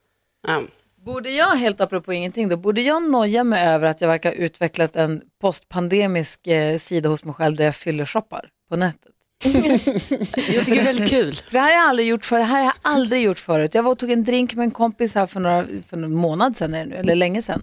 Ja. 0.48 0.62
Borde 1.06 1.30
jag, 1.30 1.48
helt 1.56 1.82
apropå 1.82 2.14
ingenting 2.14 2.50
då, 2.50 2.58
borde 2.58 2.82
jag 2.82 3.04
noja 3.10 3.44
mig 3.44 3.68
över 3.68 3.88
att 3.88 4.02
jag 4.02 4.08
verkar 4.08 4.30
ha 4.30 4.36
utvecklat 4.36 4.96
en 4.96 5.22
postpandemisk 5.42 6.48
eh, 6.48 6.78
sida 6.78 7.10
hos 7.10 7.24
mig 7.24 7.34
själv 7.34 7.56
där 7.56 7.66
jag 7.66 7.76
fyller 7.76 8.06
shoppar 8.06 8.50
på 8.70 8.76
nätet? 8.76 9.12
Jag 9.44 10.66
tycker 10.66 10.76
det 10.76 10.80
är 10.80 10.84
väldigt 10.84 11.10
kul. 11.10 11.36
För 11.36 11.52
det 11.52 11.60
här 11.60 11.68
har 11.74 11.82
jag 11.82 11.90
aldrig 11.90 12.08
gjort 12.08 12.26
förut. 12.26 12.42
Det 12.42 12.46
här 12.46 12.58
har 12.58 12.66
jag 12.66 12.74
aldrig 12.82 13.22
gjort 13.24 13.40
förut. 13.40 13.74
Jag 13.76 13.84
var 13.84 13.92
och 13.92 14.00
tog 14.00 14.12
en 14.12 14.24
drink 14.24 14.54
med 14.56 14.64
en 14.64 14.72
kompis 14.72 15.16
här 15.16 15.26
för, 15.26 15.40
några, 15.40 15.66
för 15.88 15.98
någon 15.98 16.14
månad 16.14 16.58
sedan, 16.58 16.74
är 16.74 16.80
det 16.80 16.86
nu, 16.86 16.96
eller 16.96 17.16
länge 17.16 17.42
sedan. 17.42 17.62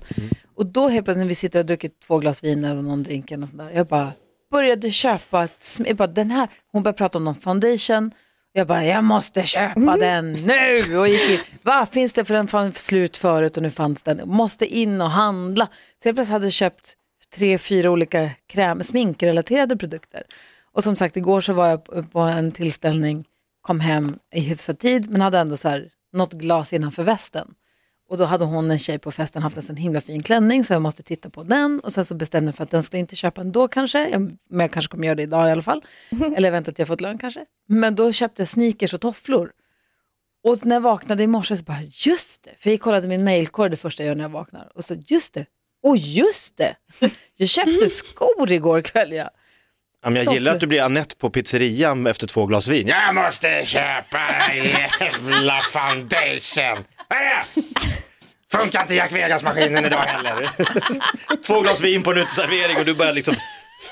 Och 0.54 0.66
då 0.66 0.88
helt 0.88 1.04
plötsligt 1.04 1.22
när 1.22 1.28
vi 1.28 1.34
sitter 1.34 1.58
och 1.58 1.66
druckit 1.66 2.00
två 2.00 2.18
glas 2.18 2.44
vin 2.44 2.64
eller 2.64 2.82
någon 2.82 3.02
drink 3.02 3.24
och 3.32 3.48
sånt 3.48 3.58
där, 3.58 3.70
jag 3.74 3.86
bara 3.86 4.12
började 4.54 4.90
köpa, 4.90 5.48
jag 5.78 5.96
bara, 5.96 6.06
den 6.06 6.30
här, 6.30 6.48
hon 6.72 6.82
började 6.82 6.98
prata 6.98 7.18
om 7.18 7.24
någon 7.24 7.34
foundation, 7.34 8.10
jag 8.52 8.66
bara, 8.66 8.84
jag 8.84 9.04
måste 9.04 9.42
köpa 9.42 9.96
den 9.96 10.32
nu! 10.32 10.98
Och 10.98 11.08
gick 11.08 11.30
in, 11.30 11.40
vad 11.62 11.88
finns 11.88 12.12
det 12.12 12.24
för 12.24 12.34
den 12.34 12.46
fann 12.46 12.72
slut 12.72 13.16
förut 13.16 13.56
och 13.56 13.62
nu 13.62 13.70
fanns 13.70 14.02
den, 14.02 14.28
måste 14.28 14.66
in 14.66 15.00
och 15.00 15.10
handla. 15.10 15.68
Så 16.02 16.08
jag 16.08 16.14
plötsligt 16.14 16.32
hade 16.32 16.50
köpt 16.50 16.94
tre, 17.34 17.58
fyra 17.58 17.90
olika 17.90 18.30
kräm, 18.48 18.82
sminkrelaterade 18.82 19.76
produkter. 19.76 20.22
Och 20.72 20.84
som 20.84 20.96
sagt, 20.96 21.16
igår 21.16 21.40
så 21.40 21.52
var 21.52 21.68
jag 21.68 22.12
på 22.12 22.20
en 22.20 22.52
tillställning, 22.52 23.24
kom 23.60 23.80
hem 23.80 24.18
i 24.34 24.40
hyfsad 24.40 24.78
tid, 24.78 25.10
men 25.10 25.20
hade 25.20 25.38
ändå 25.38 25.56
så 25.56 25.68
här, 25.68 25.88
något 26.12 26.32
glas 26.32 26.72
innanför 26.72 27.02
västen. 27.02 27.54
Och 28.08 28.18
då 28.18 28.24
hade 28.24 28.44
hon 28.44 28.70
en 28.70 28.78
tjej 28.78 28.98
på 28.98 29.12
festen 29.12 29.42
haft 29.42 29.56
en 29.56 29.62
sån 29.62 29.76
himla 29.76 30.00
fin 30.00 30.22
klänning 30.22 30.64
så 30.64 30.72
jag 30.72 30.82
måste 30.82 31.02
titta 31.02 31.30
på 31.30 31.42
den 31.42 31.80
och 31.80 31.92
sen 31.92 32.04
så 32.04 32.14
bestämde 32.14 32.48
jag 32.48 32.54
för 32.54 32.64
att 32.64 32.70
den 32.70 32.82
skulle 32.82 32.98
jag 32.98 33.02
inte 33.02 33.16
köpa 33.16 33.40
ändå 33.40 33.68
kanske, 33.68 34.08
Jag- 34.08 34.20
men 34.50 34.60
jag 34.60 34.70
kanske 34.70 34.90
kommer 34.90 35.04
göra 35.06 35.14
det 35.14 35.22
idag 35.22 35.48
i 35.48 35.52
alla 35.52 35.62
fall. 35.62 35.84
Eller 36.36 36.50
vänta 36.50 36.72
till 36.72 36.80
jag 36.82 36.88
fått 36.88 37.00
lön 37.00 37.18
kanske. 37.18 37.44
Men 37.68 37.94
då 37.94 38.12
köpte 38.12 38.42
jag 38.42 38.48
sneakers 38.48 38.94
och 38.94 39.00
tofflor. 39.00 39.50
Och 40.44 40.66
när 40.66 40.76
jag 40.76 40.80
vaknade 40.80 41.22
i 41.22 41.26
morse 41.26 41.56
så 41.56 41.64
bara, 41.64 41.82
just 41.90 42.42
det, 42.42 42.50
för 42.60 42.70
jag 42.70 42.80
kollade 42.80 43.08
min 43.08 43.24
mailkorg 43.24 43.70
det 43.70 43.76
första 43.76 44.02
jag 44.02 44.08
gör 44.08 44.14
när 44.14 44.24
jag 44.24 44.28
vaknar. 44.28 44.72
Och 44.74 44.84
så, 44.84 44.96
just 45.06 45.34
det, 45.34 45.46
och 45.82 45.96
just 45.96 46.56
det, 46.56 46.76
jag 47.36 47.48
köpte 47.48 47.88
skor 47.90 48.52
igår 48.52 48.80
kväll 48.82 49.12
ja. 49.12 49.30
Ja, 50.02 50.10
men 50.10 50.24
jag 50.24 50.34
gillar 50.34 50.52
att 50.54 50.60
du 50.60 50.66
blir 50.66 50.82
Anette 50.82 51.16
på 51.16 51.30
pizzerian 51.30 52.06
efter 52.06 52.26
två 52.26 52.46
glas 52.46 52.68
vin. 52.68 52.86
Jag 52.88 53.14
måste 53.14 53.62
köpa 53.66 54.18
en 54.52 54.64
jävla 54.64 55.60
foundation. 55.62 56.84
Det? 57.08 57.60
Funkar 58.58 58.82
inte 58.82 58.94
Jack 58.94 59.12
Vegas-maskinen 59.12 59.84
idag 59.84 59.98
heller. 59.98 60.50
två 61.46 61.60
glas 61.60 61.80
vin 61.80 62.02
på 62.02 62.10
en 62.10 62.18
uteservering 62.18 62.76
och 62.76 62.84
du 62.84 62.94
börjar 62.94 63.12
liksom 63.12 63.34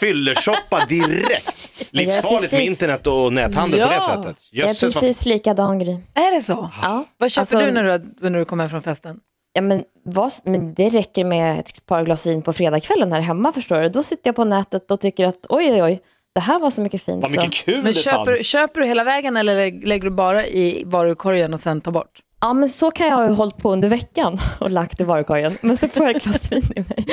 fyllershoppa 0.01 0.85
direkt. 0.89 1.89
Livsfarligt 1.93 2.53
med 2.53 2.65
internet 2.65 3.07
och 3.07 3.33
näthandel 3.33 3.81
på 3.83 3.89
det 3.95 4.01
sättet. 4.01 4.37
Jag 4.51 4.65
är 4.65 4.69
Jösses, 4.69 4.95
precis 4.95 5.27
likadan 5.27 5.79
Gry. 5.79 5.93
Är 6.15 6.35
det 6.35 6.41
så? 6.41 6.71
Ja. 6.83 7.05
Vad 7.19 7.31
köper 7.31 7.41
Alltså- 7.41 7.59
du 7.59 7.71
när 7.71 7.99
du, 7.99 8.29
när 8.31 8.39
du 8.39 8.45
kommer 8.45 8.65
hem 8.65 8.71
från 8.71 8.83
festen? 8.83 9.21
Ja, 9.53 9.63
men, 9.63 9.83
vad, 10.05 10.33
men 10.45 10.75
det 10.75 10.89
räcker 10.89 11.25
med 11.25 11.61
ett 11.61 11.87
par 11.87 12.05
glas 12.05 12.27
vin 12.27 12.43
på 12.43 12.53
fredagskvällen 12.53 13.13
här 13.13 13.21
hemma 13.21 13.53
förstår 13.53 13.81
du. 13.81 13.89
Då 13.89 14.03
sitter 14.03 14.29
jag 14.29 14.37
på 14.37 14.45
nätet 14.45 14.91
och 14.91 15.01
tycker 15.01 15.27
att 15.27 15.47
oj 15.49 15.73
oj 15.73 15.83
oj, 15.83 16.01
det 16.35 16.41
här 16.41 16.59
var 16.59 16.71
så 16.71 16.81
mycket 16.81 17.03
fint. 17.03 17.23
vad 17.23 17.31
mycket 17.31 17.55
så. 17.55 17.65
kul 17.65 17.75
Men 17.77 17.85
det 17.85 17.93
köper, 17.95 18.25
fanns. 18.35 18.47
köper 18.47 18.81
du 18.81 18.87
hela 18.87 19.05
vägen 19.05 19.37
eller 19.37 19.55
lä- 19.55 19.87
lägger 19.87 20.05
du 20.05 20.11
bara 20.11 20.47
i 20.47 20.83
varukorgen 20.87 21.55
och 21.55 21.61
sen 21.61 21.81
tar 21.81 21.93
bort? 21.93 22.21
Ja 22.43 22.53
men 22.53 22.69
så 22.69 22.91
kan 22.91 23.07
jag 23.07 23.17
ha 23.17 23.29
hållit 23.33 23.57
på 23.57 23.73
under 23.73 23.89
veckan 23.89 24.41
och 24.59 24.71
lagt 24.71 25.01
i 25.01 25.05
varukorgen. 25.05 25.59
Men 25.61 25.77
så 25.77 25.89
får 25.89 26.07
jag 26.07 26.17
ett 26.17 26.25
glas 26.25 26.53
vin 26.53 26.73
i 26.77 26.81
mig. 26.81 27.07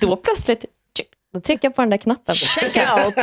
Då 0.00 0.16
plötsligt, 0.16 0.64
då 1.34 1.40
trycker 1.40 1.68
jag 1.68 1.74
på 1.74 1.82
den 1.82 1.90
där 1.90 1.96
knappen. 1.96 2.34
Check 2.34 2.76
out! 2.76 3.14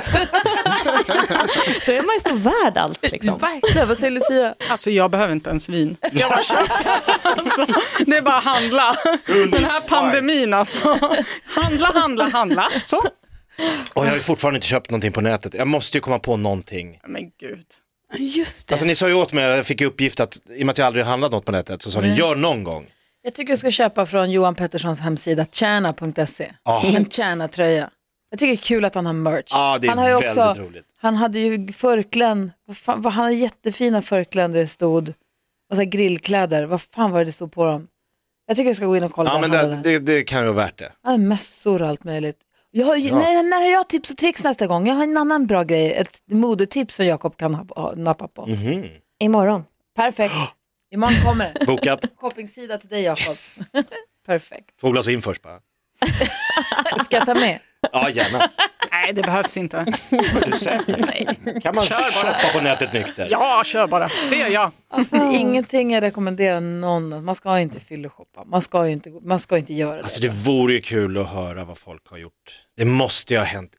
Då 1.85 1.91
är 1.91 2.05
man 2.05 2.15
ju 2.15 2.19
så 2.19 2.35
värd 2.35 2.77
allt 2.77 3.11
liksom. 3.11 3.37
Verkligen, 3.37 3.87
vad 3.87 3.97
säger 3.97 4.11
Lucia? 4.11 4.55
Alltså 4.69 4.91
jag 4.91 5.11
behöver 5.11 5.33
inte 5.33 5.49
ens 5.49 5.69
vin. 5.69 5.97
Jag 6.11 6.29
bara 6.29 6.43
köper. 6.43 6.89
Alltså, 7.23 7.65
det 8.05 8.17
är 8.17 8.21
bara 8.21 8.37
att 8.37 8.43
handla. 8.43 8.95
Den 9.27 9.63
här 9.63 9.79
pandemin 9.81 10.53
alltså. 10.53 10.99
Handla, 11.45 11.91
handla, 11.93 12.29
handla. 12.29 12.69
Så. 12.85 12.97
Och 13.93 14.05
jag 14.05 14.09
har 14.09 14.15
ju 14.15 14.21
fortfarande 14.21 14.57
inte 14.57 14.67
köpt 14.67 14.89
någonting 14.89 15.11
på 15.11 15.21
nätet. 15.21 15.53
Jag 15.53 15.67
måste 15.67 15.97
ju 15.97 16.01
komma 16.01 16.19
på 16.19 16.37
någonting. 16.37 16.99
Men 17.07 17.21
gud. 17.39 17.65
Just 18.13 18.67
det. 18.67 18.73
Alltså 18.73 18.85
ni 18.85 18.95
sa 18.95 19.07
ju 19.07 19.13
åt 19.13 19.33
mig, 19.33 19.43
jag 19.43 19.65
fick 19.65 19.81
ju 19.81 19.87
uppgift 19.87 20.19
att, 20.19 20.41
i 20.49 20.61
och 20.61 20.65
med 20.65 20.69
att 20.69 20.77
jag 20.77 20.87
aldrig 20.87 21.05
har 21.05 21.09
handlat 21.09 21.31
något 21.31 21.45
på 21.45 21.51
nätet, 21.51 21.81
så 21.81 21.91
sa 21.91 22.01
ni 22.01 22.13
gör 22.13 22.35
någon 22.35 22.63
gång. 22.63 22.87
Jag 23.21 23.33
tycker 23.33 23.53
du 23.53 23.57
ska 23.57 23.71
köpa 23.71 24.05
från 24.05 24.31
Johan 24.31 24.55
Petterssons 24.55 24.99
hemsida 24.99 25.45
tjärna.se. 25.45 26.51
Ah. 26.63 26.85
En 26.85 27.05
Tjärna-tröja. 27.05 27.89
Jag 28.29 28.39
tycker 28.39 28.47
det 28.47 28.53
är 28.53 28.65
kul 28.65 28.85
att 28.85 28.95
han 28.95 29.05
har 29.05 29.13
merch. 29.13 29.47
Ja, 29.51 29.77
det 29.81 29.87
är 29.87 29.89
han 29.89 29.97
har 29.97 30.07
ju 30.07 30.13
väldigt 30.13 30.29
också, 30.37 30.61
roligt. 30.61 30.85
Han 31.01 31.15
hade 31.15 31.39
ju 31.39 31.71
förkläden, 31.71 32.51
vad 32.67 32.77
fan, 32.77 33.01
vad, 33.01 33.13
han 33.13 33.23
har 33.23 33.31
jättefina 33.31 34.01
förkläden 34.01 34.51
där 34.51 34.59
det 34.59 34.67
stod, 34.67 35.09
och 35.69 35.75
så 35.75 35.75
här 35.75 35.85
grillkläder, 35.89 36.65
vad 36.65 36.81
fan 36.81 37.11
var 37.11 37.19
det 37.19 37.25
det 37.25 37.31
stod 37.31 37.51
på 37.51 37.65
dem? 37.65 37.87
Jag 38.47 38.57
tycker 38.57 38.69
du 38.69 38.75
ska 38.75 38.85
gå 38.85 38.97
in 38.97 39.03
och 39.03 39.11
kolla 39.11 39.29
Ja, 39.33 39.41
men 39.41 39.51
det, 39.51 39.81
det, 39.83 39.99
det 39.99 40.23
kan 40.23 40.39
ju 40.39 40.45
vara 40.45 40.65
värt 40.65 40.77
det. 40.77 40.91
Ja, 41.03 41.17
mössor 41.17 41.81
och 41.81 41.87
allt 41.87 42.03
möjligt. 42.03 42.37
Jag 42.77 42.85
har 42.85 42.95
ju, 42.95 43.09
Ja. 43.09 43.19
nej, 43.19 43.43
när 43.43 43.61
har 43.61 43.67
jag 43.67 43.89
tips 43.89 44.11
och 44.11 44.17
tricks 44.17 44.43
nästa 44.43 44.67
gång? 44.67 44.87
Jag 44.87 44.95
har 44.95 45.03
en 45.03 45.17
annan 45.17 45.47
bra 45.47 45.63
grej, 45.63 45.93
ett 45.93 46.21
modetips 46.31 46.95
som 46.95 47.05
Jakob 47.05 47.37
kan 47.37 47.55
ha, 47.55 47.65
ha, 47.75 47.93
nappa 47.95 48.27
på. 48.27 48.45
Mhm. 48.45 48.85
Imorgon. 49.19 49.63
Perfekt. 49.95 50.33
Imorgon 50.93 51.15
kommer 51.25 51.53
det. 51.59 51.65
Bokat, 51.65 52.05
Shopping-sida 52.17 52.77
till 52.77 52.89
dig 52.89 53.01
Jakob. 53.03 53.19
yes! 53.19 53.59
Perfekt. 54.25 54.79
Två 54.81 54.91
glas 54.91 55.07
vin 55.07 55.21
först 55.21 55.41
bara. 55.41 55.59
Ska 57.05 57.15
jag 57.17 57.25
ta 57.25 57.33
med? 57.33 57.59
Ja, 57.95 58.09
gärna. 58.09 58.37
Nej, 58.91 59.13
det 59.13 59.21
behövs 59.21 59.57
inte. 59.57 59.77
Är 59.77 60.51
du 60.51 60.57
säker? 60.57 61.61
Kan 61.61 61.75
man 61.75 61.83
shoppa 61.83 62.49
på 62.53 62.61
nätet 62.61 62.93
nykter? 62.93 63.27
Ja, 63.31 63.63
kör 63.65 63.87
bara. 63.87 64.07
Det 64.29 64.35
gör 64.35 64.49
jag. 64.49 64.71
Alltså, 64.87 65.15
Ingenting 65.15 65.93
jag 65.93 66.01
rekommenderar 66.01 66.59
någon. 66.61 67.25
Man 67.25 67.35
ska 67.35 67.59
inte 67.59 67.79
fylleshoppa. 67.79 68.45
Man 68.45 68.61
ska 68.61 68.85
ju 68.87 68.93
inte, 68.93 69.09
man 69.09 69.39
ska 69.39 69.57
inte 69.57 69.73
göra 69.73 69.95
det. 69.95 70.03
Alltså 70.03 70.21
det 70.21 70.29
vore 70.29 70.73
ju 70.73 70.81
kul 70.81 71.17
att 71.17 71.29
höra 71.29 71.65
vad 71.65 71.77
folk 71.77 72.09
har 72.09 72.17
gjort. 72.17 72.65
Det 72.77 72.85
måste 72.85 73.33
ju 73.33 73.39
ha 73.39 73.45
hänt 73.45 73.71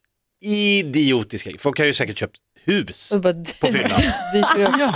idiotiska 0.44 1.50
Folk 1.58 1.78
har 1.78 1.86
ju 1.86 1.94
säkert 1.94 2.18
köpt 2.18 2.36
hus 2.64 3.12
Och 3.12 3.20
bara 3.20 3.34
på 3.60 3.66
fyllan. 3.66 4.00
dyker 4.32 4.64
upp. 4.64 4.92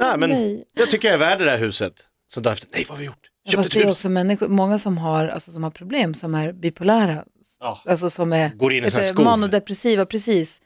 Nej, 0.00 0.18
men 0.18 0.30
Nej. 0.30 0.64
jag 0.78 0.90
tycker 0.90 1.08
jag 1.08 1.14
är 1.14 1.18
värd 1.18 1.38
det 1.38 1.44
där 1.44 1.58
huset. 1.58 1.92
Så 2.26 2.40
därför, 2.40 2.66
nej 2.72 2.84
vad 2.88 2.96
har 2.96 3.00
vi 3.00 3.06
gjort? 3.06 3.28
Fast 3.46 3.54
Köpt 3.56 3.66
ett 3.66 3.72
det 3.72 3.78
är 3.80 3.86
hus. 3.86 3.96
också 3.96 4.08
människor, 4.08 4.48
många 4.48 4.78
som 4.78 4.98
har, 4.98 5.28
alltså, 5.28 5.52
som 5.52 5.62
har 5.62 5.70
problem, 5.70 6.14
som 6.14 6.34
är 6.34 6.52
bipolära. 6.52 7.24
Ja. 7.60 7.82
Alltså 7.86 8.10
som 8.10 8.32
är 8.32 8.48
Går 8.48 8.72
in 8.72 8.84
i 8.84 8.90
sån 8.90 8.96
här 8.98 9.04
heter 9.04 9.14
skov. 9.14 9.24
manodepressiva, 9.24 10.06
precis. 10.06 10.60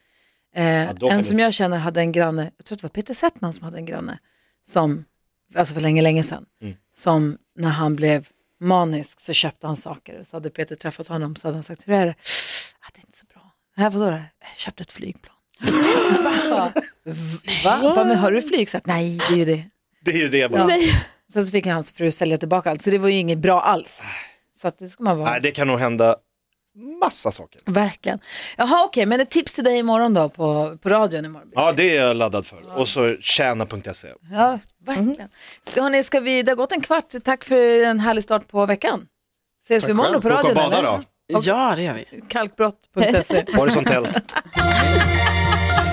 Eh, 0.55 0.91
då 0.95 1.09
kan 1.09 1.11
en 1.11 1.17
det- 1.23 1.23
som 1.29 1.39
jag 1.39 1.55
känner 1.55 1.79
hade 1.79 2.01
en 2.01 2.13
granne, 2.13 2.51
jag 2.57 2.65
tror 2.67 2.77
att 2.77 2.81
det 2.81 2.85
var 2.85 2.91
Peter 2.91 3.15
Settman 3.15 3.53
som 3.53 3.65
hade 3.65 3.79
en 3.79 3.87
granne, 3.87 4.19
som, 4.67 5.05
alltså 5.57 5.75
för 5.75 5.81
länge, 5.81 6.03
länge 6.03 6.23
sedan, 6.23 6.45
Mm. 6.63 6.75
som 6.97 7.39
när 7.59 7.69
han 7.71 7.97
blev 7.97 8.29
manisk 8.61 9.21
så 9.21 9.33
köpte 9.33 9.67
han 9.67 9.77
saker. 9.77 10.25
Så 10.25 10.37
hade 10.37 10.51
Peter 10.51 10.75
träffat 10.77 11.09
honom 11.09 11.37
så 11.37 11.49
hade 11.49 11.57
han 11.57 11.63
sagt, 11.65 11.89
hur 11.89 11.95
är 11.95 12.07
det? 12.07 12.13
Ah, 12.81 12.89
det 12.95 12.99
är 12.99 13.07
inte 13.07 13.19
så 13.19 13.27
bra. 13.27 13.43
Här, 13.77 13.91
vadå 13.91 14.05
då? 14.11 14.11
Jag 14.41 14.57
köpte 14.57 14.83
ett 14.83 14.93
flygplan. 14.93 15.37
Va? 16.53 16.73
Va? 17.65 17.79
Va? 17.95 18.05
Men 18.05 18.17
har 18.19 18.33
du 18.33 18.43
flyg? 18.43 18.71
Så, 18.71 18.77
här, 18.77 18.83
Nej, 18.87 19.19
det 19.29 19.35
är 19.35 19.39
ju 19.39 19.45
det. 19.45 19.65
Det 20.05 20.11
är 20.11 20.17
ju 20.19 20.29
det 20.29 20.51
bara. 20.51 20.77
Ja. 20.77 20.93
Sen 21.33 21.47
så 21.47 21.51
fick 21.53 21.67
hans 21.67 21.93
fru 21.93 22.11
sälja 22.11 22.39
tillbaka 22.39 22.71
allt, 22.71 22.83
så 22.83 22.91
det 22.91 22.99
var 22.99 23.09
ju 23.09 23.19
inget 23.19 23.39
bra 23.39 23.61
alls. 23.63 24.03
Så 24.61 24.69
att 24.69 24.79
det 24.79 24.89
ska 24.89 25.03
man 25.03 25.19
vara. 25.19 25.31
Nej, 25.31 25.41
det 25.41 25.51
kan 25.51 25.67
nog 25.67 25.79
hända 25.79 26.17
massa 27.01 27.33
saker. 27.33 27.61
Verkligen. 27.67 28.19
Jaha, 28.57 28.85
okej, 28.85 29.07
men 29.07 29.21
ett 29.21 29.31
tips 29.31 29.55
till 29.55 29.65
dig 29.65 29.79
imorgon 29.79 30.15
då 30.15 30.29
på, 30.29 30.79
på 30.83 30.89
radion 30.89 31.25
imorgon. 31.25 31.51
Ja, 31.55 31.73
det 31.73 31.97
är 31.97 32.05
jag 32.07 32.17
laddad 32.17 32.47
för. 32.47 32.79
Och 32.79 32.89
så 32.89 33.17
tjäna.se. 33.21 34.09
Ja, 34.33 34.59
verkligen. 34.87 35.29
Ska, 35.67 35.83
hörni, 35.83 36.03
ska 36.03 36.21
vi, 36.21 36.43
det 36.43 36.51
har 36.51 36.57
gått 36.57 36.73
en 36.73 36.81
kvart. 36.81 37.15
Tack 37.25 37.45
för 37.45 37.83
en 37.83 38.01
härlig 38.01 38.25
start 38.25 38.49
på 38.49 38.67
veckan. 38.67 39.07
Ses 39.63 39.87
vi 39.87 39.91
imorgon 39.91 40.13
själv. 40.13 40.23
på 40.23 40.29
Åka 40.29 40.39
och 40.39 40.45
radion? 40.57 40.71
bada 40.71 40.79
eller? 40.79 40.89
då. 40.99 41.03
Ja, 41.41 41.73
det 41.77 41.83
gör 41.83 41.95
vi. 41.95 42.21
Kalkbrott.se. 42.29 43.45
Horisontellt. 43.57 44.19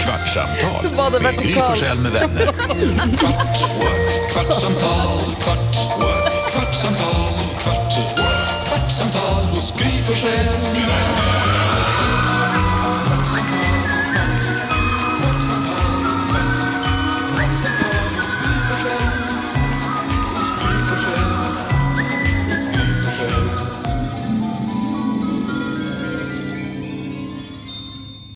Kvartsamtal 0.01 0.89
Bada 0.97 1.19
med 1.19 1.35
Gry. 1.41 1.53
Forssell 1.53 1.99
med 1.99 2.11
vänner. 2.11 2.45
Kvart, 2.45 3.61
what? 3.79 4.31
kvartsamtal, 4.31 5.19
kvart, 5.41 5.75
what? 5.99 6.51
kvartsamtal, 6.51 7.08
samtal 8.99 9.47
hos 9.53 9.71
Gry 9.77 10.01
Forssell. 10.01 11.58